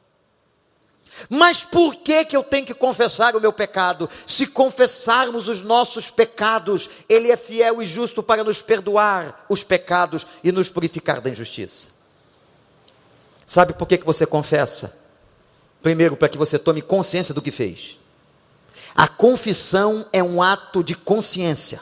Mas 1.29 1.63
por 1.63 1.97
que, 1.97 2.25
que 2.25 2.37
eu 2.37 2.43
tenho 2.43 2.67
que 2.67 2.75
confessar 2.75 3.37
o 3.37 3.41
meu 3.41 3.53
pecado? 3.53 4.09
Se 4.27 4.47
confessarmos 4.47 5.49
os 5.49 5.61
nossos 5.61 6.11
pecados, 6.11 6.89
Ele 7.09 7.31
é 7.31 7.37
fiel 7.37 7.83
e 7.83 7.87
justo 7.87 8.23
para 8.23 8.43
nos 8.43 8.61
perdoar 8.61 9.45
os 9.49 9.63
pecados 9.63 10.27
e 10.43 10.51
nos 10.51 10.69
purificar 10.69 11.21
da 11.21 11.31
injustiça. 11.31 11.89
Sabe 13.47 13.73
por 13.75 13.87
que, 13.87 13.99
que 13.99 14.07
você 14.07 14.27
confessa? 14.27 14.99
Primeiro, 15.83 16.17
para 16.17 16.29
que 16.29 16.39
você 16.39 16.59
tome 16.59 16.81
consciência 16.81 17.35
do 17.35 17.43
que 17.43 17.51
fez. 17.51 17.99
A 18.95 19.09
confissão 19.09 20.07
é 20.13 20.23
um 20.23 20.43
ato 20.43 20.83
de 20.83 20.95
consciência. 20.95 21.81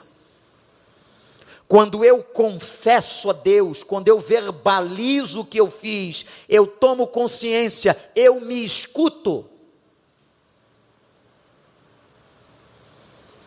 Quando 1.70 2.04
eu 2.04 2.20
confesso 2.20 3.30
a 3.30 3.32
Deus, 3.32 3.84
quando 3.84 4.08
eu 4.08 4.18
verbalizo 4.18 5.42
o 5.42 5.44
que 5.44 5.60
eu 5.60 5.70
fiz, 5.70 6.26
eu 6.48 6.66
tomo 6.66 7.06
consciência, 7.06 7.96
eu 8.16 8.40
me 8.40 8.64
escuto. 8.64 9.48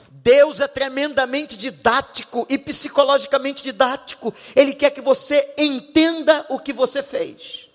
Deus 0.09 0.62
é 0.62 0.69
tremendamente 0.69 1.57
didático 1.57 2.47
e 2.49 2.57
psicologicamente 2.57 3.62
didático. 3.62 4.33
Ele 4.55 4.73
quer 4.73 4.91
que 4.91 5.01
você 5.01 5.55
entenda 5.57 6.45
o 6.47 6.57
que 6.57 6.71
você 6.71 7.03
fez. 7.03 7.67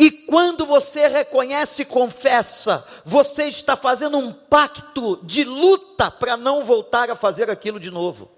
E 0.00 0.10
quando 0.10 0.64
você 0.64 1.08
reconhece 1.08 1.82
e 1.82 1.84
confessa, 1.84 2.86
você 3.04 3.44
está 3.44 3.76
fazendo 3.76 4.16
um 4.16 4.32
pacto 4.32 5.20
de 5.22 5.44
luta 5.44 6.10
para 6.10 6.38
não 6.38 6.64
voltar 6.64 7.10
a 7.10 7.14
fazer 7.14 7.50
aquilo 7.50 7.78
de 7.78 7.90
novo. 7.90 8.30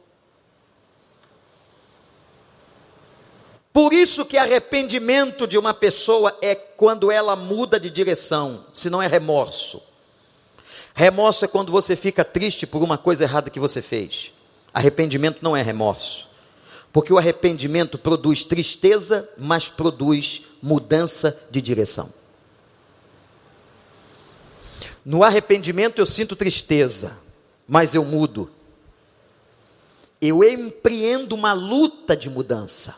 Por 3.72 3.92
isso 3.92 4.24
que 4.24 4.36
arrependimento 4.36 5.46
de 5.46 5.56
uma 5.56 5.72
pessoa 5.72 6.36
é 6.42 6.56
quando 6.56 7.12
ela 7.12 7.36
muda 7.36 7.78
de 7.78 7.90
direção, 7.90 8.66
se 8.74 8.90
não 8.90 9.00
é 9.00 9.06
remorso. 9.06 9.80
Remorso 10.92 11.44
é 11.44 11.48
quando 11.48 11.70
você 11.70 11.94
fica 11.94 12.24
triste 12.24 12.66
por 12.66 12.82
uma 12.82 12.98
coisa 12.98 13.22
errada 13.22 13.50
que 13.50 13.60
você 13.60 13.80
fez. 13.80 14.32
Arrependimento 14.74 15.38
não 15.40 15.56
é 15.56 15.62
remorso. 15.62 16.26
Porque 16.92 17.12
o 17.12 17.18
arrependimento 17.18 17.98
produz 17.98 18.42
tristeza, 18.42 19.28
mas 19.38 19.68
produz 19.68 20.42
mudança 20.62 21.36
de 21.50 21.60
direção. 21.60 22.12
No 25.04 25.24
arrependimento 25.24 25.98
eu 25.98 26.06
sinto 26.06 26.36
tristeza, 26.36 27.18
mas 27.66 27.94
eu 27.94 28.04
mudo. 28.04 28.50
Eu 30.20 30.44
empreendo 30.44 31.34
uma 31.34 31.52
luta 31.52 32.16
de 32.16 32.30
mudança. 32.30 32.94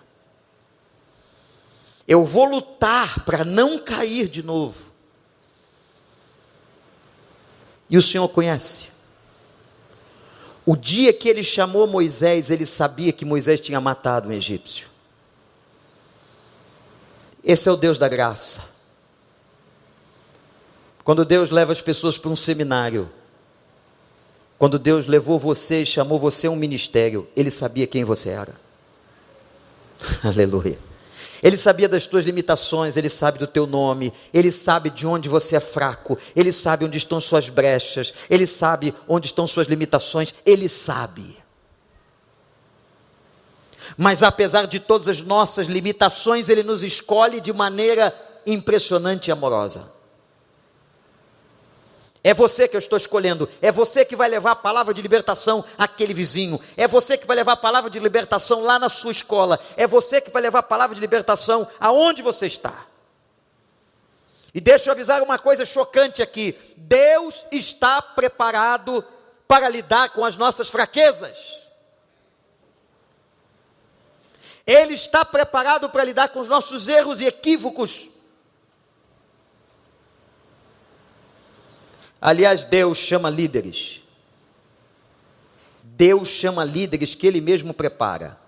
Eu 2.07 2.27
vou 2.27 2.45
lutar 2.45 3.25
para 3.25 3.45
não 3.45 3.79
cair 3.79 4.29
de 4.29 4.43
novo. 4.43 4.79
E 7.89 7.97
o 7.97 8.03
Senhor 8.03 8.29
conhece. 8.29 8.89
O 10.67 10.77
dia 10.77 11.13
que 11.13 11.29
ele 11.29 11.43
chamou 11.43 11.87
Moisés, 11.87 12.51
ele 12.51 12.67
sabia 12.67 13.13
que 13.13 13.25
Moisés 13.25 13.61
tinha 13.61 13.81
matado 13.81 14.29
um 14.29 14.33
egípcio. 14.33 14.89
Esse 17.45 17.69
é 17.69 17.73
o 17.73 17.77
Deus 17.77 17.99
da 17.99 18.09
graça. 18.09 18.63
Quando 21.05 21.25
Deus 21.25 21.51
leva 21.51 21.73
as 21.73 21.83
pessoas 21.83 22.17
para 22.17 22.31
um 22.31 22.37
seminário, 22.37 23.11
quando 24.59 24.79
Deus 24.79 25.07
levou 25.07 25.39
você 25.39 25.83
e 25.83 25.87
chamou 25.87 26.19
você 26.19 26.47
a 26.47 26.51
um 26.51 26.57
ministério, 26.57 27.29
Ele 27.37 27.51
sabia 27.51 27.87
quem 27.87 28.05
você 28.05 28.31
era. 28.31 28.55
Aleluia. 30.25 30.79
Ele 31.43 31.59
sabia 31.59 31.87
das 31.87 32.07
tuas 32.07 32.25
limitações, 32.25 32.97
ele 32.97 33.11
sabe 33.11 33.39
do 33.39 33.47
teu 33.47 33.67
nome, 33.67 34.15
ele 34.33 34.51
sabe 34.51 34.89
de 34.89 35.07
onde 35.07 35.29
você 35.29 35.57
é 35.57 35.61
fraco, 35.61 36.17
ele 36.35 36.51
sabe 36.51 36.87
onde 36.87 36.97
estão 36.97 37.21
suas 37.21 37.51
brechas, 37.51 38.15
ele 38.31 38.47
sabe 38.47 38.95
onde 39.07 39.27
estão 39.27 39.47
suas 39.47 39.67
limitações, 39.67 40.35
ele 40.47 40.71
sabe. 40.71 41.37
Mas 43.97 44.23
apesar 44.23 44.67
de 44.67 44.81
todas 44.81 45.09
as 45.09 45.21
nossas 45.21 45.67
limitações, 45.67 46.49
ele 46.49 46.63
nos 46.63 46.83
escolhe 46.83 47.41
de 47.41 47.53
maneira 47.53 48.15
impressionante 48.47 49.29
e 49.29 49.33
amorosa. 49.33 49.93
É 52.27 52.33
você 52.33 52.67
que 52.67 52.75
eu 52.75 52.79
estou 52.79 52.97
escolhendo. 52.97 53.47
É 53.61 53.71
você 53.71 54.03
que 54.03 54.17
vai 54.17 54.31
levar 54.31 54.53
a 54.53 54.57
palavra 54.57 54.95
de 54.95 55.03
libertação 55.03 55.63
àquele 55.77 56.15
vizinho. 56.15 56.59
É 56.75 56.89
você 56.89 57.19
que 57.19 57.27
vai 57.27 57.37
levar 57.37 57.53
a 57.53 57.57
palavra 57.57 57.91
de 57.91 57.99
libertação 57.99 58.63
lá 58.63 58.79
na 58.79 58.89
sua 58.89 59.13
escola. 59.13 59.61
É 59.77 59.87
você 59.87 60.23
que 60.23 60.31
vai 60.31 60.41
levar 60.41 60.61
a 60.61 60.63
palavra 60.63 60.95
de 60.95 61.01
libertação 61.03 61.69
aonde 61.79 62.23
você 62.23 62.47
está. 62.47 62.87
E 64.55 64.61
deixa 64.61 64.89
eu 64.89 64.93
avisar 64.93 65.21
uma 65.21 65.39
coisa 65.39 65.67
chocante 65.67 66.23
aqui: 66.23 66.57
Deus 66.79 67.45
está 67.53 68.01
preparado 68.01 69.05
para 69.47 69.69
lidar 69.69 70.09
com 70.11 70.25
as 70.25 70.37
nossas 70.39 70.71
fraquezas. 70.71 71.64
Ele 74.67 74.95
está 74.95 75.25
preparado 75.25 75.91
para 75.91 76.05
lidar 76.05 76.31
com 76.31 76.41
os 76.41 76.49
nossos 76.49 76.89
erros 76.89 77.21
e 77.21 77.27
equívocos. 77.27 78.09
Aliás, 82.21 82.65
Deus 82.65 82.97
chama 82.97 83.29
líderes. 83.29 84.01
Deus 85.83 86.29
chama 86.29 86.65
líderes 86.65 87.15
que 87.15 87.27
Ele 87.27 87.41
mesmo 87.41 87.75
prepara. 87.75 88.39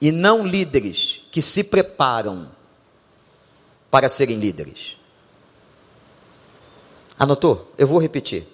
E 0.00 0.12
não 0.12 0.46
líderes 0.46 1.22
que 1.32 1.42
se 1.42 1.64
preparam 1.64 2.50
para 3.90 4.08
serem 4.08 4.38
líderes. 4.38 4.96
Anotou? 7.18 7.72
Eu 7.76 7.88
vou 7.88 7.98
repetir. 7.98 8.46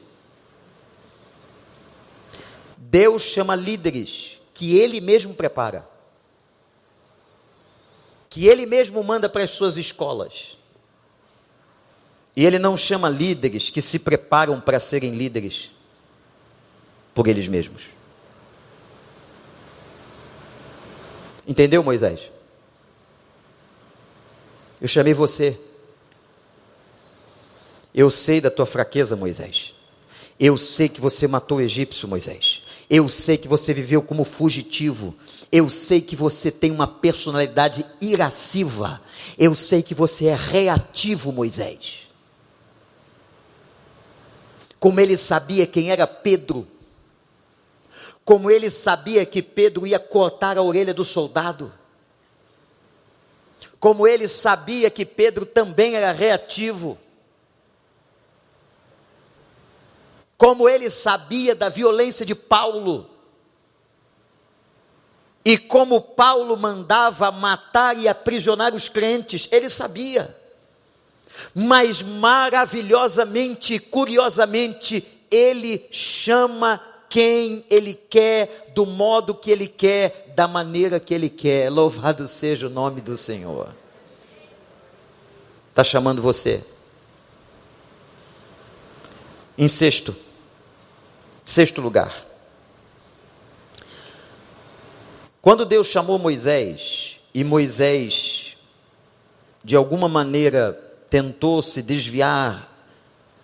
Deus 2.78 3.22
chama 3.22 3.54
líderes 3.54 4.41
que 4.54 4.76
Ele 4.76 5.00
mesmo 5.00 5.34
prepara, 5.34 5.88
que 8.28 8.46
Ele 8.46 8.66
mesmo 8.66 9.02
manda 9.02 9.28
para 9.28 9.44
as 9.44 9.50
suas 9.50 9.76
escolas. 9.76 10.56
E 12.34 12.46
ele 12.46 12.58
não 12.58 12.76
chama 12.76 13.08
líderes 13.08 13.68
que 13.68 13.82
se 13.82 13.98
preparam 13.98 14.60
para 14.60 14.80
serem 14.80 15.14
líderes 15.14 15.70
por 17.14 17.28
eles 17.28 17.46
mesmos. 17.46 17.82
Entendeu, 21.46 21.82
Moisés? 21.82 22.30
Eu 24.80 24.88
chamei 24.88 25.12
você. 25.12 25.58
Eu 27.94 28.10
sei 28.10 28.40
da 28.40 28.50
tua 28.50 28.64
fraqueza, 28.64 29.14
Moisés. 29.14 29.74
Eu 30.40 30.56
sei 30.56 30.88
que 30.88 31.00
você 31.00 31.28
matou 31.28 31.58
o 31.58 31.60
egípcio, 31.60 32.08
Moisés. 32.08 32.62
Eu 32.92 33.08
sei 33.08 33.38
que 33.38 33.48
você 33.48 33.72
viveu 33.72 34.02
como 34.02 34.22
fugitivo. 34.22 35.14
Eu 35.50 35.68
sei 35.68 36.00
que 36.00 36.14
você 36.14 36.50
tem 36.50 36.70
uma 36.70 36.86
personalidade 36.86 37.84
irasciva. 38.00 39.00
Eu 39.36 39.54
sei 39.54 39.82
que 39.82 39.94
você 39.94 40.26
é 40.26 40.36
reativo, 40.36 41.32
Moisés 41.32 42.02
como 44.82 44.98
ele 44.98 45.16
sabia 45.16 45.64
quem 45.64 45.92
era 45.92 46.08
Pedro, 46.08 46.66
como 48.24 48.50
ele 48.50 48.68
sabia 48.68 49.24
que 49.24 49.40
Pedro 49.40 49.86
ia 49.86 50.00
cortar 50.00 50.58
a 50.58 50.62
orelha 50.62 50.92
do 50.92 51.04
soldado, 51.04 51.72
como 53.78 54.08
ele 54.08 54.26
sabia 54.26 54.90
que 54.90 55.06
Pedro 55.06 55.46
também 55.46 55.94
era 55.94 56.10
reativo, 56.10 56.98
como 60.42 60.68
ele 60.68 60.90
sabia 60.90 61.54
da 61.54 61.68
violência 61.68 62.26
de 62.26 62.34
Paulo, 62.34 63.08
e 65.44 65.56
como 65.56 66.00
Paulo 66.00 66.56
mandava 66.56 67.30
matar 67.30 67.96
e 67.96 68.08
aprisionar 68.08 68.74
os 68.74 68.88
crentes, 68.88 69.46
ele 69.52 69.70
sabia 69.70 70.36
mas 71.54 72.02
maravilhosamente, 72.02 73.78
curiosamente, 73.78 75.06
ele 75.30 75.86
chama 75.90 76.80
quem 77.08 77.64
ele 77.70 77.94
quer, 77.94 78.72
do 78.74 78.84
modo 78.84 79.34
que 79.34 79.50
ele 79.50 79.68
quer, 79.68 80.32
da 80.34 80.48
maneira 80.48 80.98
que 80.98 81.14
ele 81.14 81.28
quer. 81.28 81.70
Louvado 81.70 82.26
seja 82.26 82.66
o 82.66 82.70
nome 82.70 83.00
do 83.00 83.16
Senhor. 83.16 83.74
Está 85.70 85.84
chamando 85.84 86.20
você. 86.20 86.62
Em 89.56 89.68
sexto, 89.68 90.14
sexto 91.52 91.82
lugar. 91.82 92.24
Quando 95.42 95.66
Deus 95.66 95.86
chamou 95.86 96.18
Moisés, 96.18 97.20
e 97.34 97.44
Moisés, 97.44 98.56
de 99.62 99.76
alguma 99.76 100.08
maneira, 100.08 100.72
tentou 101.10 101.62
se 101.62 101.82
desviar, 101.82 102.72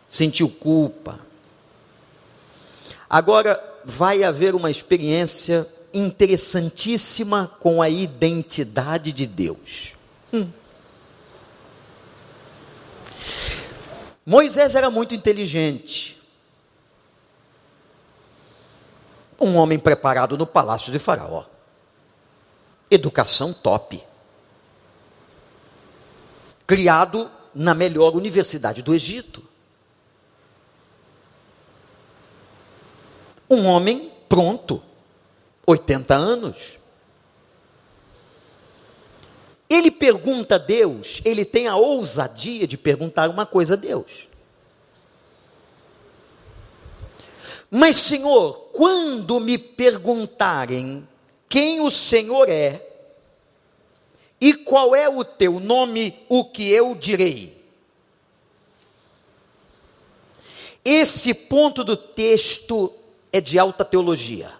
sentiu 0.08 0.48
culpa. 0.48 1.20
Agora 3.10 3.62
vai 3.84 4.24
haver 4.24 4.54
uma 4.54 4.70
experiência 4.70 5.68
interessantíssima 5.92 7.50
com 7.60 7.82
a 7.82 7.90
identidade 7.90 9.12
de 9.12 9.26
Deus. 9.26 9.92
Hum. 10.32 10.48
Moisés 14.24 14.74
era 14.74 14.90
muito 14.90 15.14
inteligente. 15.14 16.17
Um 19.40 19.56
homem 19.56 19.78
preparado 19.78 20.36
no 20.36 20.46
palácio 20.46 20.90
de 20.92 20.98
Faraó. 20.98 21.44
Educação 22.90 23.52
top. 23.52 24.02
Criado 26.66 27.30
na 27.54 27.74
melhor 27.74 28.14
universidade 28.14 28.82
do 28.82 28.94
Egito. 28.94 29.42
Um 33.48 33.66
homem 33.66 34.12
pronto, 34.28 34.82
80 35.66 36.14
anos. 36.14 36.78
Ele 39.68 39.90
pergunta 39.90 40.54
a 40.54 40.58
Deus, 40.58 41.20
ele 41.24 41.44
tem 41.44 41.66
a 41.66 41.76
ousadia 41.76 42.66
de 42.66 42.76
perguntar 42.76 43.28
uma 43.28 43.44
coisa 43.44 43.74
a 43.74 43.76
Deus. 43.76 44.27
Mas, 47.70 47.96
Senhor, 47.96 48.70
quando 48.72 49.38
me 49.38 49.58
perguntarem 49.58 51.06
quem 51.48 51.80
o 51.80 51.90
Senhor 51.90 52.48
é, 52.48 52.82
e 54.40 54.54
qual 54.54 54.94
é 54.94 55.08
o 55.08 55.24
teu 55.24 55.58
nome, 55.58 56.16
o 56.28 56.44
que 56.44 56.70
eu 56.70 56.94
direi? 56.94 57.58
Esse 60.84 61.34
ponto 61.34 61.84
do 61.84 61.96
texto 61.96 62.92
é 63.32 63.40
de 63.40 63.58
alta 63.58 63.84
teologia. 63.84 64.52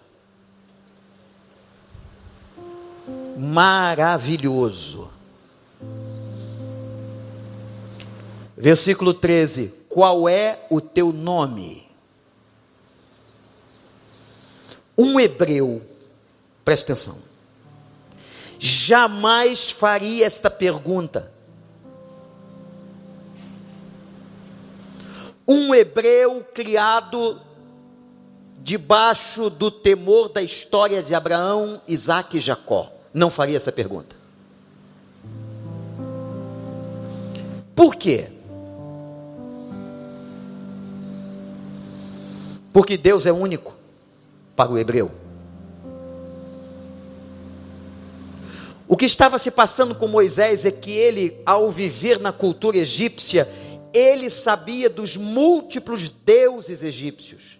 Maravilhoso. 3.37 5.09
Versículo 8.55 9.13
13: 9.13 9.73
Qual 9.87 10.27
é 10.27 10.59
o 10.69 10.81
teu 10.81 11.13
nome? 11.13 11.88
Um 15.01 15.17
hebreu, 15.17 15.81
presta 16.65 16.91
atenção, 16.91 17.19
jamais 18.59 19.71
faria 19.71 20.25
esta 20.25 20.49
pergunta. 20.49 21.31
Um 25.47 25.73
hebreu 25.73 26.45
criado 26.53 27.39
debaixo 28.57 29.49
do 29.49 29.71
temor 29.71 30.27
da 30.27 30.41
história 30.41 31.01
de 31.01 31.15
Abraão, 31.15 31.81
Isaac 31.87 32.35
e 32.35 32.41
Jacó, 32.41 32.91
não 33.13 33.29
faria 33.29 33.55
essa 33.55 33.71
pergunta. 33.71 34.17
Por 37.73 37.95
quê? 37.95 38.29
Porque 42.73 42.97
Deus 42.97 43.25
é 43.25 43.31
único 43.31 43.78
para 44.59 44.73
o 44.73 44.77
hebreu. 44.77 45.09
O 48.85 48.97
que 48.97 49.05
estava 49.05 49.37
se 49.37 49.49
passando 49.49 49.95
com 49.95 50.05
Moisés 50.05 50.65
é 50.65 50.71
que 50.71 50.91
ele, 50.91 51.39
ao 51.45 51.69
viver 51.69 52.19
na 52.19 52.33
cultura 52.33 52.75
egípcia, 52.75 53.49
ele 53.93 54.29
sabia 54.29 54.89
dos 54.89 55.15
múltiplos 55.15 56.09
deuses 56.09 56.83
egípcios. 56.83 57.57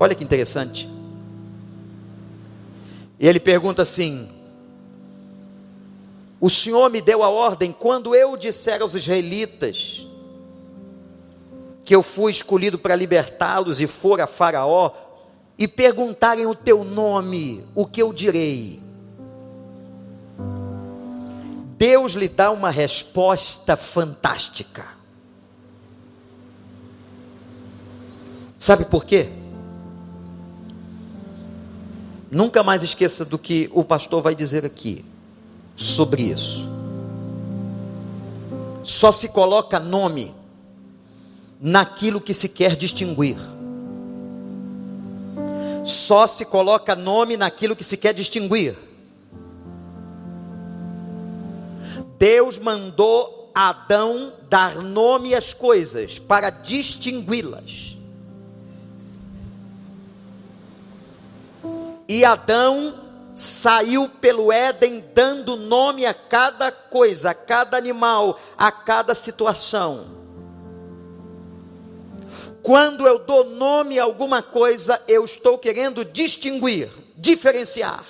Olha 0.00 0.16
que 0.16 0.24
interessante. 0.24 0.88
E 3.20 3.28
ele 3.28 3.38
pergunta 3.38 3.82
assim: 3.82 4.28
O 6.40 6.50
Senhor 6.50 6.90
me 6.90 7.00
deu 7.00 7.22
a 7.22 7.28
ordem 7.28 7.70
quando 7.70 8.16
eu 8.16 8.36
disser 8.36 8.82
aos 8.82 8.96
israelitas 8.96 10.09
que 11.84 11.94
eu 11.94 12.02
fui 12.02 12.30
escolhido 12.30 12.78
para 12.78 12.94
libertá-los 12.94 13.80
e 13.80 13.86
for 13.86 14.20
a 14.20 14.26
Faraó 14.26 14.92
e 15.58 15.68
perguntarem 15.68 16.46
o 16.46 16.54
teu 16.54 16.84
nome, 16.84 17.64
o 17.74 17.84
que 17.86 18.00
eu 18.00 18.12
direi? 18.12 18.80
Deus 21.76 22.12
lhe 22.12 22.28
dá 22.28 22.50
uma 22.50 22.70
resposta 22.70 23.76
fantástica. 23.76 24.86
Sabe 28.58 28.84
por 28.84 29.04
quê? 29.04 29.30
Nunca 32.30 32.62
mais 32.62 32.82
esqueça 32.82 33.24
do 33.24 33.38
que 33.38 33.70
o 33.72 33.82
pastor 33.82 34.22
vai 34.22 34.34
dizer 34.34 34.64
aqui 34.64 35.04
sobre 35.74 36.22
isso. 36.22 36.68
Só 38.84 39.10
se 39.10 39.28
coloca 39.28 39.80
nome 39.80 40.39
naquilo 41.60 42.20
que 42.20 42.32
se 42.32 42.48
quer 42.48 42.74
distinguir. 42.74 43.36
Só 45.84 46.26
se 46.26 46.44
coloca 46.44 46.96
nome 46.96 47.36
naquilo 47.36 47.76
que 47.76 47.84
se 47.84 47.96
quer 47.96 48.14
distinguir. 48.14 48.78
Deus 52.18 52.58
mandou 52.58 53.50
Adão 53.54 54.32
dar 54.48 54.76
nome 54.76 55.34
às 55.34 55.52
coisas 55.52 56.18
para 56.18 56.50
distingui-las. 56.50 57.96
E 62.08 62.24
Adão 62.24 62.94
saiu 63.34 64.08
pelo 64.08 64.52
Éden 64.52 65.04
dando 65.14 65.56
nome 65.56 66.04
a 66.04 66.12
cada 66.12 66.70
coisa, 66.70 67.30
a 67.30 67.34
cada 67.34 67.76
animal, 67.76 68.38
a 68.56 68.70
cada 68.70 69.14
situação. 69.14 70.19
Quando 72.62 73.06
eu 73.06 73.18
dou 73.18 73.44
nome 73.44 73.98
a 73.98 74.04
alguma 74.04 74.42
coisa, 74.42 75.00
eu 75.08 75.24
estou 75.24 75.58
querendo 75.58 76.04
distinguir, 76.04 76.90
diferenciar. 77.16 78.04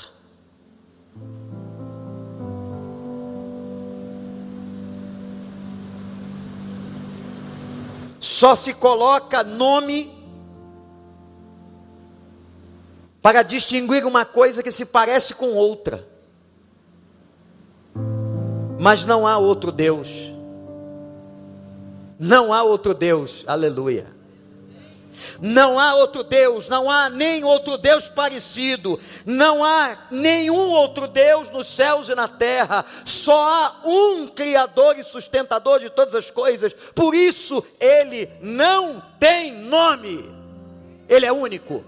Só 8.19 8.55
se 8.55 8.75
coloca 8.75 9.43
nome 9.43 10.19
para 13.23 13.43
distinguir 13.43 14.05
uma 14.05 14.25
coisa 14.25 14.63
que 14.63 14.73
se 14.73 14.85
parece 14.85 15.35
com 15.35 15.55
outra. 15.55 16.07
Mas 18.79 19.05
não 19.05 19.27
há 19.27 19.39
outro 19.39 19.71
Deus. 19.71 20.33
Não 22.19 22.53
há 22.53 22.63
outro 22.63 22.95
Deus. 22.95 23.45
Aleluia. 23.47 24.20
Não 25.41 25.79
há 25.79 25.95
outro 25.95 26.23
Deus, 26.23 26.69
não 26.69 26.91
há 26.91 27.09
nem 27.09 27.45
outro 27.45 27.77
Deus 27.77 28.09
parecido, 28.09 29.01
não 29.25 29.65
há 29.65 30.07
nenhum 30.11 30.71
outro 30.71 31.09
Deus 31.09 31.51
nos 31.51 31.69
céus 31.69 32.09
e 32.09 32.15
na 32.15 32.29
terra, 32.29 32.85
só 33.05 33.49
há 33.49 33.81
um 33.85 34.27
Criador 34.29 34.99
e 34.99 35.05
sustentador 35.05 35.81
de 35.81 35.91
todas 35.91 36.15
as 36.15 36.31
coisas, 36.31 36.73
por 36.95 37.15
isso 37.15 37.65
ele 37.79 38.29
não 38.41 39.03
tem 39.19 39.53
nome, 39.53 40.29
ele 41.09 41.27
é 41.27 41.33
único. 41.33 41.85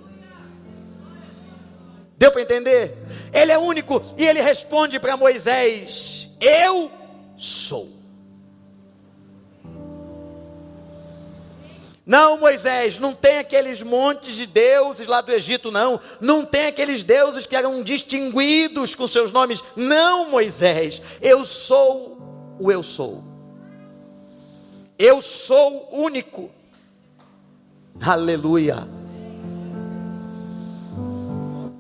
Deu 2.16 2.30
para 2.30 2.42
entender? 2.42 2.96
Ele 3.32 3.50
é 3.50 3.58
único 3.58 4.00
e 4.16 4.24
ele 4.24 4.40
responde 4.40 5.00
para 5.00 5.16
Moisés: 5.16 6.30
Eu 6.40 6.88
sou. 7.36 8.01
Não, 12.12 12.36
Moisés, 12.36 12.98
não 12.98 13.14
tem 13.14 13.38
aqueles 13.38 13.82
montes 13.82 14.34
de 14.34 14.44
deuses 14.44 15.06
lá 15.06 15.22
do 15.22 15.32
Egito, 15.32 15.70
não. 15.70 15.98
Não 16.20 16.44
tem 16.44 16.66
aqueles 16.66 17.02
deuses 17.02 17.46
que 17.46 17.56
eram 17.56 17.82
distinguidos 17.82 18.94
com 18.94 19.08
seus 19.08 19.32
nomes. 19.32 19.64
Não, 19.74 20.28
Moisés, 20.28 21.00
eu 21.22 21.42
sou 21.42 22.54
o 22.60 22.70
eu 22.70 22.82
sou. 22.82 23.24
Eu 24.98 25.22
sou 25.22 25.88
único. 25.90 26.50
Aleluia. 27.98 28.86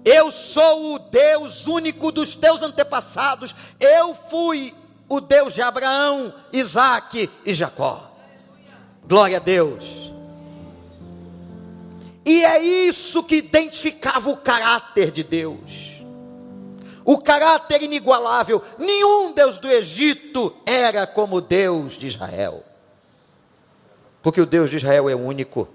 Eu 0.02 0.32
sou 0.32 0.94
o 0.94 0.98
Deus 0.98 1.66
único 1.66 2.10
dos 2.10 2.34
teus 2.34 2.62
antepassados. 2.62 3.54
Eu 3.78 4.14
fui 4.14 4.74
o 5.10 5.20
Deus 5.20 5.52
de 5.52 5.60
Abraão, 5.60 6.32
Isaac 6.50 7.28
e 7.44 7.52
Jacó. 7.52 8.10
Glória 9.06 9.36
a 9.36 9.40
Deus. 9.40 10.11
E 12.24 12.44
é 12.44 12.62
isso 12.62 13.22
que 13.22 13.36
identificava 13.36 14.30
o 14.30 14.36
caráter 14.36 15.10
de 15.10 15.24
Deus. 15.24 16.00
O 17.04 17.18
caráter 17.18 17.82
inigualável. 17.82 18.62
Nenhum 18.78 19.32
Deus 19.32 19.58
do 19.58 19.68
Egito 19.68 20.54
era 20.64 21.06
como 21.06 21.40
Deus 21.40 21.94
de 21.94 22.06
Israel. 22.06 22.62
Porque 24.22 24.40
o 24.40 24.46
Deus 24.46 24.70
de 24.70 24.76
Israel 24.76 25.08
é 25.08 25.16
único. 25.16 25.68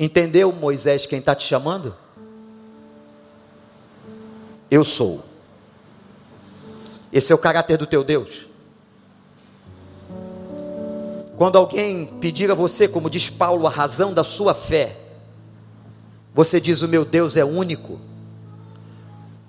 Entendeu, 0.00 0.50
Moisés, 0.52 1.04
quem 1.04 1.18
está 1.18 1.34
te 1.34 1.46
chamando? 1.46 1.94
Eu 4.70 4.84
sou. 4.84 5.22
Esse 7.12 7.30
é 7.30 7.34
o 7.34 7.38
caráter 7.38 7.76
do 7.76 7.86
teu 7.86 8.02
Deus. 8.02 8.46
Quando 11.36 11.58
alguém 11.58 12.06
pedir 12.20 12.50
a 12.50 12.54
você, 12.54 12.86
como 12.86 13.10
diz 13.10 13.28
Paulo, 13.28 13.66
a 13.66 13.70
razão 13.70 14.12
da 14.12 14.22
sua 14.22 14.54
fé, 14.54 14.96
você 16.32 16.60
diz: 16.60 16.82
O 16.82 16.88
meu 16.88 17.04
Deus 17.04 17.36
é 17.36 17.44
único. 17.44 17.98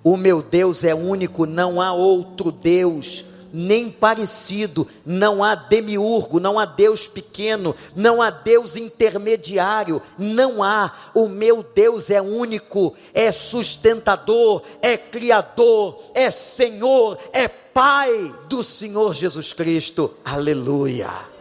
O 0.04 0.18
meu 0.18 0.42
Deus 0.42 0.84
é 0.84 0.94
único, 0.94 1.48
não 1.48 1.82
há 1.82 1.92
outro 1.92 2.52
Deus, 2.52 3.26
nem 3.52 3.90
parecido, 3.90 4.88
não 5.04 5.44
há 5.44 5.56
demiurgo, 5.56 6.40
não 6.40 6.60
há 6.60 6.66
Deus 6.66 7.08
pequeno, 7.08 7.76
não 7.96 8.22
há 8.22 8.30
Deus 8.30 8.76
intermediário, 8.76 10.00
não 10.16 10.62
há. 10.62 10.92
O 11.16 11.28
meu 11.28 11.64
Deus 11.64 12.12
é 12.12 12.22
único, 12.22 12.96
é 13.16 13.32
sustentador, 13.32 14.62
é 14.80 14.96
criador, 14.96 16.00
é 16.14 16.30
Senhor, 16.30 17.18
é 17.34 17.48
Pai 17.48 18.34
do 18.48 18.64
Senhor 18.64 19.14
Jesus 19.14 19.54
Cristo. 19.54 20.14
Aleluia. 20.24 21.35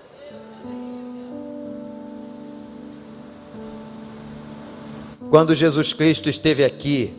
Quando 5.31 5.55
Jesus 5.55 5.93
Cristo 5.93 6.29
esteve 6.29 6.64
aqui, 6.64 7.14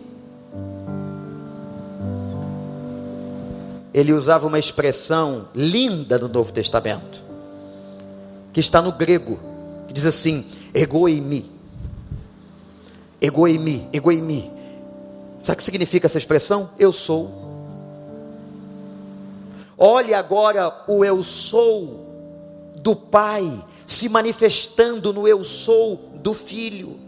ele 3.94 4.12
usava 4.12 4.46
uma 4.46 4.60
expressão 4.60 5.48
linda 5.56 6.18
no 6.18 6.28
Novo 6.28 6.52
Testamento, 6.52 7.24
que 8.52 8.60
está 8.60 8.82
no 8.82 8.92
grego, 8.92 9.40
que 9.88 9.94
diz 9.94 10.06
assim: 10.06 10.46
egoimi. 10.74 11.50
Egoimi, 13.22 13.88
egoimi. 13.94 14.52
Sabe 15.40 15.56
o 15.56 15.58
que 15.58 15.64
significa 15.64 16.08
essa 16.08 16.18
expressão? 16.18 16.70
Eu 16.78 16.92
sou. 16.92 17.46
Olhe 19.78 20.14
agora 20.14 20.84
o 20.88 21.04
eu 21.04 21.22
sou 21.24 22.06
do 22.76 22.96
Pai 22.96 23.64
se 23.86 24.10
manifestando 24.10 25.14
no 25.14 25.28
eu 25.28 25.44
sou 25.44 25.96
do 26.16 26.34
Filho. 26.34 27.05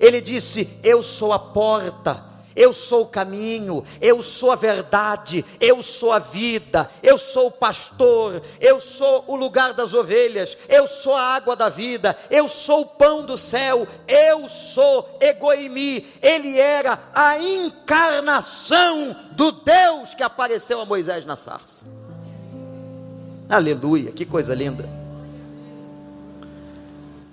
Ele 0.00 0.20
disse: 0.20 0.68
Eu 0.82 1.02
sou 1.02 1.32
a 1.32 1.38
porta, 1.38 2.28
eu 2.58 2.72
sou 2.72 3.02
o 3.02 3.08
caminho, 3.08 3.84
eu 4.00 4.20
sou 4.20 4.50
a 4.50 4.56
verdade, 4.56 5.44
eu 5.60 5.80
sou 5.80 6.10
a 6.10 6.18
vida, 6.18 6.90
eu 7.00 7.16
sou 7.16 7.46
o 7.46 7.52
pastor, 7.52 8.42
eu 8.60 8.80
sou 8.80 9.22
o 9.28 9.36
lugar 9.36 9.72
das 9.72 9.94
ovelhas, 9.94 10.56
eu 10.68 10.88
sou 10.88 11.14
a 11.14 11.22
água 11.22 11.54
da 11.54 11.68
vida, 11.68 12.18
eu 12.28 12.48
sou 12.48 12.80
o 12.80 12.86
pão 12.86 13.24
do 13.24 13.38
céu, 13.38 13.86
eu 14.08 14.48
sou 14.48 15.16
Egoimi. 15.20 16.04
Ele 16.20 16.58
era 16.58 16.98
a 17.14 17.38
encarnação 17.38 19.14
do 19.32 19.52
Deus 19.52 20.14
que 20.14 20.24
apareceu 20.24 20.80
a 20.80 20.84
Moisés 20.84 21.24
na 21.24 21.36
sarça. 21.36 21.86
Aleluia, 23.48 24.10
que 24.10 24.26
coisa 24.26 24.52
linda. 24.52 24.88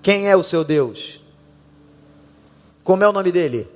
Quem 0.03 0.29
é 0.29 0.35
o 0.35 0.43
seu 0.43 0.63
Deus? 0.63 1.24
Como 2.85 3.03
é 3.03 3.09
o 3.09 3.11
nome 3.11 3.31
dele? 3.31 3.67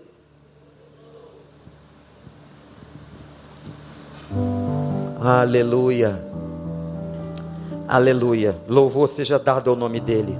Aleluia. 5.19 6.23
Aleluia. 7.87 8.55
Louvor 8.67 9.09
seja 9.09 9.39
dado 9.39 9.71
ao 9.71 9.75
nome 9.75 9.99
dele. 9.99 10.37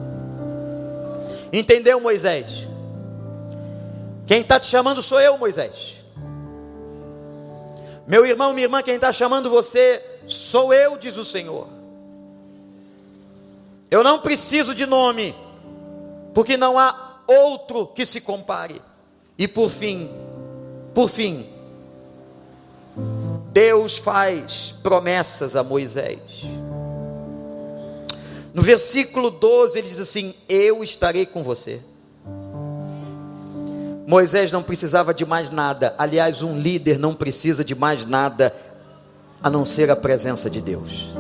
Entendeu, 1.52 2.00
Moisés? 2.00 2.68
Quem 4.28 4.42
está 4.42 4.60
te 4.60 4.68
chamando 4.68 5.02
sou 5.02 5.20
eu, 5.20 5.36
Moisés. 5.36 5.96
Meu 8.06 8.24
irmão, 8.24 8.54
minha 8.54 8.66
irmã, 8.66 8.84
quem 8.84 8.96
está 8.96 9.12
chamando 9.12 9.50
você 9.50 10.00
sou 10.28 10.72
eu, 10.72 10.96
diz 10.96 11.18
o 11.18 11.26
Senhor. 11.26 11.68
Eu 13.90 14.04
não 14.04 14.20
preciso 14.20 14.76
de 14.76 14.86
nome, 14.86 15.34
porque 16.36 16.56
não 16.56 16.78
há 16.78 17.09
outro 17.30 17.88
que 17.88 18.06
se 18.06 18.20
compare. 18.20 18.82
E 19.38 19.48
por 19.48 19.70
fim, 19.70 20.10
por 20.94 21.10
fim, 21.10 21.46
Deus 23.54 23.98
faz 23.98 24.76
promessas 24.84 25.56
a 25.56 25.64
Moisés. 25.64 26.20
No 28.54 28.62
versículo 28.62 29.30
12 29.30 29.78
ele 29.78 29.90
diz 29.90 30.00
assim: 30.00 30.34
Eu 30.48 30.84
estarei 30.84 31.26
com 31.26 31.44
você. 31.44 31.82
Moisés 34.06 34.52
não 34.52 34.64
precisava 34.64 35.14
de 35.14 35.24
mais 35.24 35.52
nada, 35.52 35.94
aliás, 35.96 36.42
um 36.42 36.60
líder 36.60 36.98
não 36.98 37.14
precisa 37.14 37.64
de 37.64 37.76
mais 37.76 38.08
nada 38.08 38.52
a 39.42 39.52
não 39.52 39.64
ser 39.64 39.92
a 39.92 39.96
presença 39.96 40.50
de 40.50 40.60
Deus. 40.60 41.14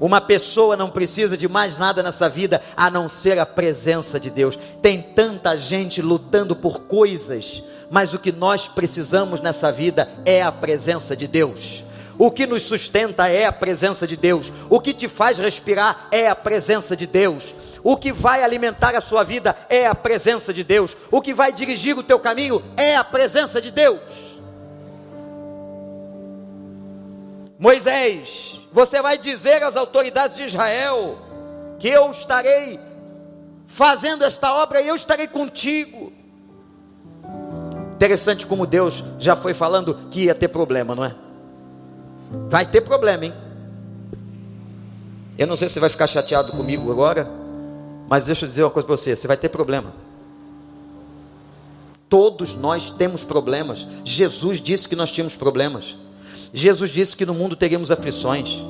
Uma 0.00 0.20
pessoa 0.20 0.76
não 0.76 0.90
precisa 0.90 1.36
de 1.36 1.48
mais 1.48 1.76
nada 1.76 2.02
nessa 2.02 2.28
vida 2.28 2.62
a 2.76 2.90
não 2.90 3.08
ser 3.08 3.38
a 3.38 3.46
presença 3.46 4.18
de 4.20 4.30
Deus. 4.30 4.56
Tem 4.80 5.02
tanta 5.02 5.56
gente 5.56 6.00
lutando 6.00 6.54
por 6.54 6.80
coisas, 6.80 7.62
mas 7.90 8.14
o 8.14 8.18
que 8.18 8.30
nós 8.30 8.68
precisamos 8.68 9.40
nessa 9.40 9.72
vida 9.72 10.08
é 10.24 10.42
a 10.42 10.52
presença 10.52 11.16
de 11.16 11.26
Deus. 11.26 11.82
O 12.18 12.32
que 12.32 12.46
nos 12.46 12.64
sustenta 12.64 13.28
é 13.28 13.46
a 13.46 13.52
presença 13.52 14.04
de 14.06 14.16
Deus. 14.16 14.52
O 14.68 14.80
que 14.80 14.92
te 14.92 15.08
faz 15.08 15.38
respirar 15.38 16.08
é 16.10 16.28
a 16.28 16.34
presença 16.34 16.96
de 16.96 17.06
Deus. 17.06 17.54
O 17.84 17.96
que 17.96 18.12
vai 18.12 18.42
alimentar 18.42 18.96
a 18.96 19.00
sua 19.00 19.22
vida 19.22 19.56
é 19.68 19.86
a 19.86 19.94
presença 19.94 20.52
de 20.52 20.64
Deus. 20.64 20.96
O 21.12 21.22
que 21.22 21.32
vai 21.32 21.52
dirigir 21.52 21.96
o 21.96 22.02
teu 22.02 22.18
caminho 22.18 22.60
é 22.76 22.96
a 22.96 23.04
presença 23.04 23.60
de 23.60 23.70
Deus. 23.70 24.36
Moisés, 27.56 28.57
você 28.78 29.02
vai 29.02 29.18
dizer 29.18 29.60
às 29.64 29.74
autoridades 29.74 30.36
de 30.36 30.44
Israel 30.44 31.18
que 31.80 31.88
eu 31.88 32.12
estarei 32.12 32.78
fazendo 33.66 34.22
esta 34.22 34.54
obra 34.54 34.80
e 34.80 34.86
eu 34.86 34.94
estarei 34.94 35.26
contigo. 35.26 36.12
Interessante 37.96 38.46
como 38.46 38.64
Deus 38.64 39.02
já 39.18 39.34
foi 39.34 39.52
falando 39.52 39.96
que 40.12 40.26
ia 40.26 40.34
ter 40.34 40.46
problema, 40.46 40.94
não 40.94 41.04
é? 41.04 41.12
Vai 42.48 42.64
ter 42.70 42.82
problema, 42.82 43.24
hein? 43.24 43.34
Eu 45.36 45.48
não 45.48 45.56
sei 45.56 45.68
se 45.68 45.74
você 45.74 45.80
vai 45.80 45.90
ficar 45.90 46.06
chateado 46.06 46.52
comigo 46.52 46.88
agora, 46.92 47.28
mas 48.08 48.24
deixa 48.24 48.44
eu 48.44 48.48
dizer 48.48 48.62
uma 48.62 48.70
coisa 48.70 48.86
para 48.86 48.96
você: 48.96 49.16
você 49.16 49.26
vai 49.26 49.36
ter 49.36 49.48
problema. 49.48 49.92
Todos 52.08 52.54
nós 52.54 52.92
temos 52.92 53.24
problemas. 53.24 53.84
Jesus 54.04 54.60
disse 54.60 54.88
que 54.88 54.94
nós 54.94 55.10
tínhamos 55.10 55.34
problemas. 55.34 55.96
Jesus 56.52 56.90
disse 56.90 57.16
que 57.16 57.26
no 57.26 57.34
mundo 57.34 57.56
teríamos 57.56 57.90
aflições. 57.90 58.64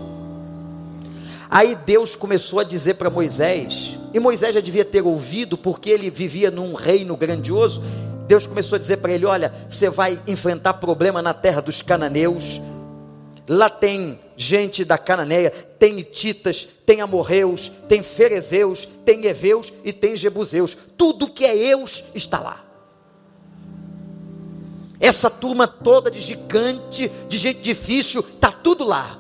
Aí 1.51 1.77
Deus 1.77 2.15
começou 2.15 2.61
a 2.61 2.65
dizer 2.65 2.95
para 2.95 3.09
Moisés, 3.09 3.97
e 4.13 4.21
Moisés 4.21 4.55
já 4.55 4.61
devia 4.61 4.85
ter 4.85 5.03
ouvido, 5.03 5.57
porque 5.57 5.91
ele 5.91 6.11
vivia 6.11 6.51
num 6.51 6.75
reino 6.75 7.17
grandioso. 7.17 7.83
Deus 8.27 8.47
começou 8.47 8.77
a 8.77 8.79
dizer 8.79 8.99
para 8.99 9.13
ele: 9.13 9.25
Olha, 9.25 9.53
você 9.69 9.89
vai 9.89 10.21
enfrentar 10.27 10.75
problema 10.75 11.23
na 11.23 11.33
terra 11.33 11.63
dos 11.63 11.81
cananeus. 11.81 12.61
Lá 13.49 13.71
tem 13.71 14.21
gente 14.37 14.85
da 14.85 14.99
Cananeia, 14.99 15.51
tem 15.51 15.99
Ititas, 15.99 16.69
tem 16.85 17.01
Amorreus, 17.01 17.73
tem 17.89 18.03
Ferezeus, 18.03 18.87
tem 19.07 19.25
Eveus 19.25 19.73
e 19.83 19.91
tem 19.91 20.15
Jebuseus. 20.17 20.77
Tudo 20.99 21.31
que 21.31 21.47
é 21.47 21.57
Eus 21.57 22.05
está 22.15 22.39
lá. 22.39 22.68
Essa 25.01 25.31
turma 25.31 25.67
toda 25.67 26.11
de 26.11 26.21
gigante, 26.21 27.09
de 27.29 27.39
gente 27.39 27.61
difícil, 27.61 28.21
está 28.21 28.51
tudo 28.51 28.85
lá. 28.85 29.19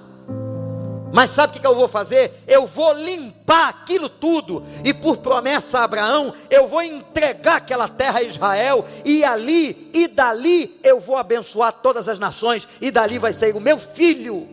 Mas 1.12 1.31
sabe 1.31 1.57
o 1.57 1.61
que 1.61 1.66
eu 1.66 1.74
vou 1.74 1.89
fazer? 1.89 2.43
Eu 2.47 2.66
vou 2.66 2.93
limpar 2.93 3.68
aquilo 3.68 4.09
tudo, 4.09 4.62
e 4.85 4.93
por 4.93 5.18
promessa 5.18 5.79
a 5.79 5.85
Abraão, 5.85 6.35
eu 6.51 6.66
vou 6.66 6.83
entregar 6.83 7.57
aquela 7.57 7.89
terra 7.89 8.18
a 8.18 8.22
Israel, 8.22 8.85
e 9.05 9.24
ali 9.24 9.91
e 9.95 10.07
dali 10.07 10.79
eu 10.83 11.01
vou 11.01 11.16
abençoar 11.16 11.72
todas 11.72 12.09
as 12.09 12.18
nações, 12.18 12.68
e 12.81 12.91
dali 12.91 13.18
vai 13.18 13.33
sair 13.33 13.55
o 13.57 13.61
meu 13.61 13.79
filho. 13.79 14.49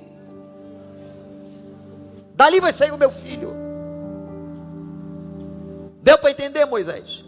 Dali 2.36 2.59
vai 2.59 2.71
sair 2.71 2.91
o 2.91 2.97
meu 2.97 3.11
filho. 3.11 3.53
Deu 6.01 6.17
para 6.17 6.32
entender, 6.32 6.65
Moisés? 6.65 7.23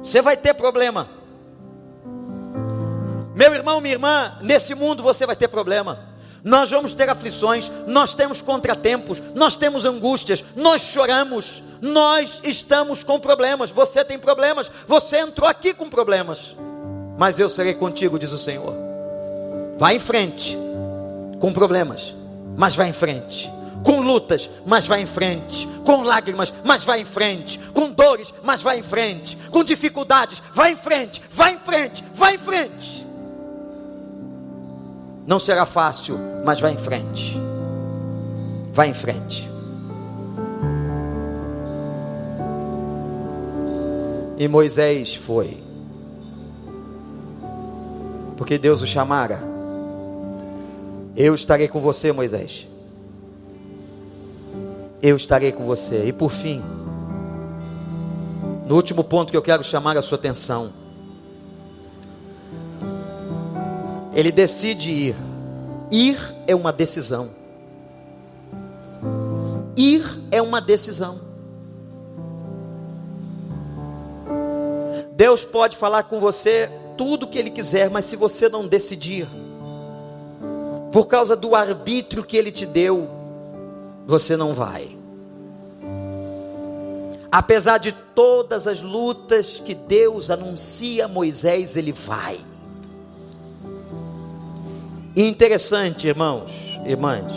Você 0.00 0.22
vai 0.22 0.36
ter 0.36 0.54
problema. 0.54 1.19
Meu 3.40 3.54
irmão, 3.54 3.80
minha 3.80 3.94
irmã, 3.94 4.34
nesse 4.42 4.74
mundo 4.74 5.02
você 5.02 5.24
vai 5.24 5.34
ter 5.34 5.48
problema. 5.48 5.98
Nós 6.44 6.70
vamos 6.70 6.92
ter 6.92 7.08
aflições, 7.08 7.72
nós 7.86 8.12
temos 8.12 8.42
contratempos, 8.42 9.22
nós 9.34 9.56
temos 9.56 9.86
angústias, 9.86 10.44
nós 10.54 10.82
choramos, 10.82 11.62
nós 11.80 12.42
estamos 12.44 13.02
com 13.02 13.18
problemas. 13.18 13.70
Você 13.70 14.04
tem 14.04 14.18
problemas, 14.18 14.70
você 14.86 15.20
entrou 15.20 15.48
aqui 15.48 15.72
com 15.72 15.88
problemas, 15.88 16.54
mas 17.16 17.40
eu 17.40 17.48
serei 17.48 17.72
contigo, 17.72 18.18
diz 18.18 18.30
o 18.30 18.38
Senhor. 18.38 18.74
Vai 19.78 19.96
em 19.96 20.00
frente, 20.00 20.58
com 21.40 21.50
problemas, 21.50 22.14
mas 22.58 22.76
vai 22.76 22.90
em 22.90 22.92
frente 22.92 23.50
com 23.82 24.02
lutas, 24.02 24.50
mas 24.66 24.86
vai 24.86 25.00
em 25.00 25.06
frente, 25.06 25.66
com 25.86 26.02
lágrimas, 26.02 26.52
mas 26.62 26.84
vai 26.84 27.00
em 27.00 27.06
frente, 27.06 27.58
com 27.72 27.90
dores, 27.90 28.34
mas 28.42 28.60
vai 28.60 28.78
em 28.78 28.82
frente, 28.82 29.38
com 29.50 29.64
dificuldades, 29.64 30.42
vai 30.52 30.72
em 30.72 30.76
frente, 30.76 31.22
vai 31.30 31.54
em 31.54 31.58
frente, 31.58 32.04
vai 32.14 32.34
em 32.34 32.38
frente. 32.38 33.09
Não 35.26 35.38
será 35.38 35.64
fácil, 35.66 36.18
mas 36.44 36.60
vá 36.60 36.70
em 36.70 36.78
frente. 36.78 37.38
Vá 38.72 38.86
em 38.86 38.94
frente. 38.94 39.50
E 44.38 44.48
Moisés 44.48 45.14
foi. 45.14 45.62
Porque 48.36 48.56
Deus 48.56 48.80
o 48.80 48.86
chamara. 48.86 49.38
Eu 51.14 51.34
estarei 51.34 51.68
com 51.68 51.80
você, 51.80 52.10
Moisés. 52.10 52.66
Eu 55.02 55.16
estarei 55.16 55.52
com 55.52 55.64
você. 55.64 56.06
E 56.06 56.12
por 56.12 56.30
fim, 56.30 56.62
no 58.66 58.74
último 58.74 59.04
ponto 59.04 59.30
que 59.30 59.36
eu 59.36 59.42
quero 59.42 59.62
chamar 59.62 59.98
a 59.98 60.02
sua 60.02 60.16
atenção. 60.16 60.79
Ele 64.12 64.32
decide 64.32 64.90
ir. 64.90 65.16
Ir 65.90 66.18
é 66.46 66.54
uma 66.54 66.72
decisão. 66.72 67.30
Ir 69.76 70.04
é 70.30 70.40
uma 70.40 70.60
decisão. 70.60 71.20
Deus 75.12 75.44
pode 75.44 75.76
falar 75.76 76.04
com 76.04 76.18
você 76.18 76.70
tudo 76.96 77.24
o 77.24 77.28
que 77.28 77.38
Ele 77.38 77.50
quiser, 77.50 77.90
mas 77.90 78.04
se 78.06 78.16
você 78.16 78.48
não 78.48 78.66
decidir, 78.66 79.28
por 80.92 81.06
causa 81.06 81.36
do 81.36 81.54
arbítrio 81.54 82.24
que 82.24 82.36
Ele 82.36 82.50
te 82.50 82.66
deu, 82.66 83.08
você 84.06 84.36
não 84.36 84.54
vai. 84.54 85.00
Apesar 87.30 87.78
de 87.78 87.92
todas 87.92 88.66
as 88.66 88.80
lutas 88.80 89.60
que 89.60 89.72
Deus 89.72 90.30
anuncia 90.30 91.04
a 91.04 91.08
Moisés, 91.08 91.76
ele 91.76 91.92
vai. 91.92 92.40
Interessante, 95.16 96.06
irmãos, 96.06 96.78
irmãs. 96.86 97.32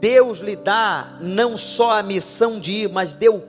Deus 0.00 0.38
lhe 0.38 0.54
dá 0.54 1.16
não 1.20 1.56
só 1.56 1.92
a 1.92 2.02
missão 2.02 2.60
de 2.60 2.72
ir, 2.72 2.88
mas 2.88 3.12
deu, 3.12 3.42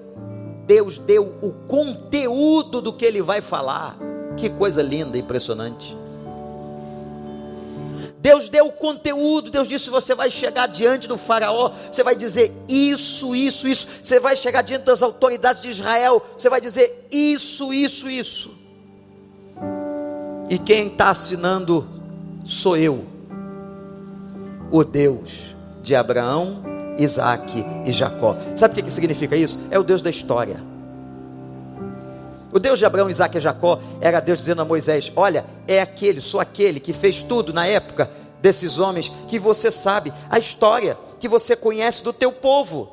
Deus 0.65 0.97
deu 0.97 1.35
o 1.41 1.51
conteúdo 1.67 2.81
do 2.81 2.93
que 2.93 3.05
ele 3.05 3.21
vai 3.21 3.41
falar. 3.41 3.97
Que 4.37 4.49
coisa 4.49 4.81
linda, 4.81 5.17
impressionante. 5.17 5.97
Deus 8.21 8.49
deu 8.49 8.67
o 8.67 8.71
conteúdo, 8.71 9.51
Deus 9.51 9.67
disse: 9.67 9.89
você 9.89 10.15
vai 10.15 10.31
chegar 10.31 10.67
diante 10.67 11.07
do 11.07 11.17
Faraó, 11.17 11.71
você 11.91 12.03
vai 12.03 12.15
dizer 12.15 12.51
isso, 12.67 13.35
isso, 13.35 13.67
isso. 13.67 13.87
Você 14.01 14.19
vai 14.19 14.35
chegar 14.35 14.61
diante 14.61 14.83
das 14.83 15.01
autoridades 15.01 15.61
de 15.61 15.69
Israel, 15.69 16.25
você 16.37 16.49
vai 16.49 16.59
dizer 16.59 17.07
isso, 17.11 17.73
isso, 17.73 18.09
isso. 18.09 18.51
E 20.49 20.57
quem 20.57 20.87
está 20.87 21.11
assinando 21.11 21.98
sou 22.49 22.75
eu, 22.75 23.05
o 24.71 24.83
Deus 24.83 25.55
de 25.83 25.95
Abraão, 25.95 26.63
Isaac 26.97 27.63
e 27.85 27.91
Jacó. 27.91 28.35
Sabe 28.55 28.79
o 28.79 28.83
que 28.83 28.91
significa 28.91 29.35
isso? 29.35 29.59
É 29.69 29.77
o 29.77 29.83
Deus 29.83 30.01
da 30.01 30.09
história. 30.09 30.59
O 32.51 32.57
Deus 32.57 32.79
de 32.79 32.85
Abraão, 32.85 33.09
Isaac 33.09 33.37
e 33.37 33.39
Jacó 33.39 33.79
era 34.01 34.19
Deus 34.19 34.39
dizendo 34.39 34.63
a 34.63 34.65
Moisés: 34.65 35.11
Olha, 35.15 35.45
é 35.67 35.79
aquele, 35.79 36.19
sou 36.19 36.39
aquele 36.39 36.79
que 36.79 36.91
fez 36.91 37.21
tudo 37.21 37.53
na 37.53 37.67
época 37.67 38.09
desses 38.41 38.79
homens 38.79 39.11
que 39.27 39.37
você 39.37 39.71
sabe, 39.71 40.11
a 40.29 40.39
história 40.39 40.97
que 41.19 41.27
você 41.27 41.55
conhece 41.55 42.03
do 42.03 42.11
teu 42.11 42.31
povo, 42.31 42.89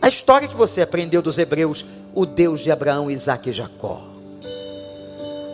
a 0.00 0.08
história 0.08 0.46
que 0.46 0.56
você 0.56 0.82
aprendeu 0.82 1.20
dos 1.20 1.38
hebreus, 1.38 1.84
o 2.14 2.24
Deus 2.24 2.60
de 2.60 2.70
Abraão, 2.70 3.10
Isaac 3.10 3.50
e 3.50 3.52
Jacó. 3.52 4.00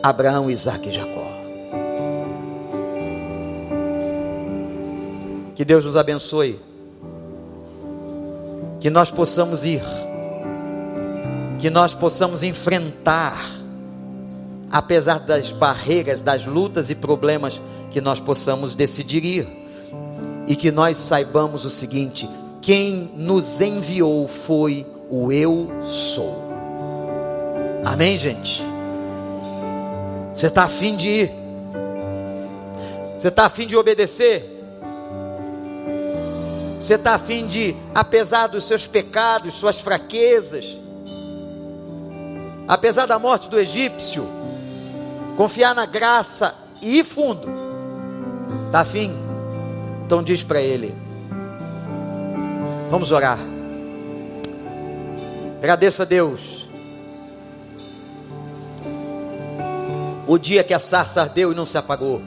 Abraão, 0.03 0.51
Isaac 0.51 0.89
e 0.89 0.93
Jacó. 0.93 1.36
Que 5.57 5.65
Deus 5.65 5.87
nos 5.87 5.97
abençoe. 5.97 6.61
Que 8.79 8.91
nós 8.91 9.11
possamos 9.11 9.65
ir. 9.65 9.83
Que 11.59 11.71
nós 11.71 11.95
possamos 11.95 12.43
enfrentar, 12.43 13.43
apesar 14.71 15.19
das 15.19 15.51
barreiras, 15.51 16.21
das 16.21 16.45
lutas 16.45 16.91
e 16.91 16.95
problemas, 16.95 17.61
que 17.91 18.03
nós 18.03 18.21
possamos 18.21 18.75
decidir 18.75 19.25
ir. 19.25 19.49
E 20.47 20.55
que 20.55 20.71
nós 20.71 20.99
saibamos 20.99 21.65
o 21.65 21.71
seguinte: 21.71 22.29
quem 22.61 23.11
nos 23.17 23.59
enviou 23.59 24.29
foi 24.29 24.87
o 25.11 25.33
Eu 25.33 25.71
Sou. 25.83 26.45
Amém, 27.83 28.19
gente? 28.19 28.63
Você 30.35 30.49
está 30.49 30.65
afim 30.65 30.97
de 30.97 31.09
ir? 31.09 31.31
Você 33.19 33.29
está 33.29 33.47
afim 33.47 33.67
de 33.67 33.75
obedecer? 33.75 34.56
Você 36.79 36.95
está 36.95 37.14
afim 37.14 37.47
de, 37.47 37.74
apesar 37.95 38.49
dos 38.49 38.66
seus 38.66 38.87
pecados, 38.87 39.55
suas 39.55 39.81
fraquezas, 39.81 40.79
apesar 42.68 43.07
da 43.07 43.18
morte 43.18 43.49
do 43.49 43.59
egípcio, 43.59 44.27
confiar 45.37 45.74
na 45.74 45.87
graça 45.87 46.55
e 46.83 46.99
ir 46.99 47.05
fundo? 47.05 47.49
Está 48.66 48.81
afim? 48.81 49.11
Então 50.05 50.22
diz 50.22 50.43
para 50.43 50.61
ele: 50.61 50.95
Vamos 52.91 53.11
orar. 53.11 53.39
Agradeça 55.59 56.03
a 56.03 56.07
Deus. 56.07 56.68
O 60.27 60.39
dia 60.39 60.62
que 60.62 60.74
a 60.74 60.79
sarça 60.79 61.22
ardeu 61.22 61.53
e 61.53 61.55
não 61.55 61.64
se 61.64 61.79
apagou. 61.79 62.20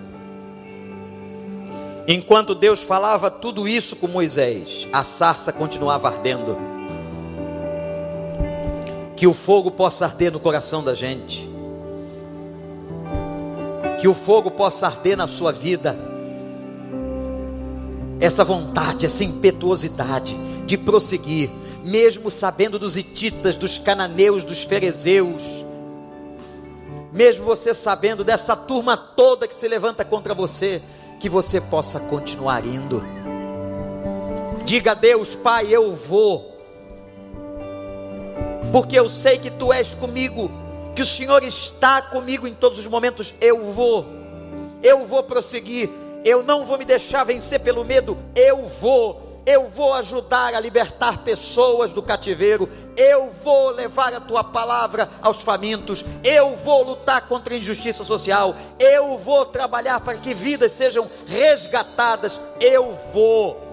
Enquanto 2.12 2.56
Deus 2.56 2.82
falava 2.82 3.30
tudo 3.30 3.68
isso 3.68 3.96
com 3.96 4.08
Moisés, 4.08 4.88
a 4.92 5.04
sarça 5.04 5.54
continuava 5.54 6.08
ardendo. 6.08 6.58
Que 9.16 9.28
o 9.28 9.34
fogo 9.36 9.70
possa 9.70 10.06
arder 10.06 10.32
no 10.32 10.40
coração 10.40 10.84
da 10.84 10.96
gente. 10.96 11.48
Que 14.02 14.08
o 14.08 14.16
fogo 14.16 14.50
possa 14.50 14.88
arder 14.88 15.16
na 15.16 15.28
sua 15.28 15.52
vida. 15.52 15.96
Essa 18.20 18.44
vontade, 18.44 19.06
essa 19.06 19.24
impetuosidade 19.24 20.36
de 20.66 20.80
prosseguir, 20.80 21.52
mesmo 21.84 22.32
sabendo 22.32 22.80
dos 22.80 22.98
hititas, 22.98 23.56
dos 23.56 23.78
cananeus, 23.78 24.44
dos 24.44 24.64
ferezeus, 24.64 25.64
mesmo 27.14 27.46
você 27.46 27.72
sabendo 27.72 28.24
dessa 28.24 28.56
turma 28.56 28.98
toda 28.98 29.48
que 29.48 29.54
se 29.54 29.68
levanta 29.68 30.04
contra 30.04 30.34
você, 30.34 30.82
que 31.20 31.30
você 31.30 31.60
possa 31.60 32.00
continuar 32.00 32.66
indo. 32.66 33.04
Diga 34.66 34.92
a 34.92 34.96
Deus, 34.96 35.36
Pai, 35.36 35.68
eu 35.70 35.96
vou, 35.96 36.58
porque 38.72 38.98
eu 38.98 39.10
sei 39.10 39.38
que 39.38 39.50
Tu 39.52 39.74
és 39.74 39.94
comigo, 39.96 40.50
que 40.96 41.02
o 41.02 41.06
Senhor 41.06 41.44
está 41.44 42.02
comigo 42.02 42.48
em 42.48 42.54
todos 42.54 42.80
os 42.80 42.88
momentos. 42.88 43.34
Eu 43.42 43.72
vou, 43.74 44.06
eu 44.82 45.06
vou 45.06 45.24
prosseguir, 45.24 45.90
eu 46.24 46.44
não 46.44 46.66
vou 46.66 46.78
me 46.78 46.86
deixar 46.86 47.24
vencer 47.24 47.60
pelo 47.60 47.84
medo, 47.84 48.18
eu 48.36 48.66
vou 48.66 49.29
eu 49.50 49.68
vou 49.68 49.96
ajudar 49.96 50.54
a 50.54 50.60
libertar 50.60 51.24
pessoas 51.24 51.92
do 51.92 52.04
cativeiro, 52.04 52.70
eu 52.96 53.32
vou 53.44 53.72
levar 53.72 54.14
a 54.14 54.20
tua 54.20 54.44
palavra 54.44 55.10
aos 55.24 55.42
famintos, 55.42 56.06
eu 56.24 56.56
vou 56.58 56.84
lutar 56.84 57.28
contra 57.28 57.56
a 57.56 57.58
injustiça 57.58 58.04
social, 58.04 58.56
eu 58.78 59.18
vou 59.18 59.48
trabalhar 59.48 60.02
para 60.02 60.20
que 60.20 60.36
vidas 60.36 60.74
sejam 60.74 61.10
resgatadas, 61.26 62.40
eu 62.62 62.96
vou. 63.12 63.69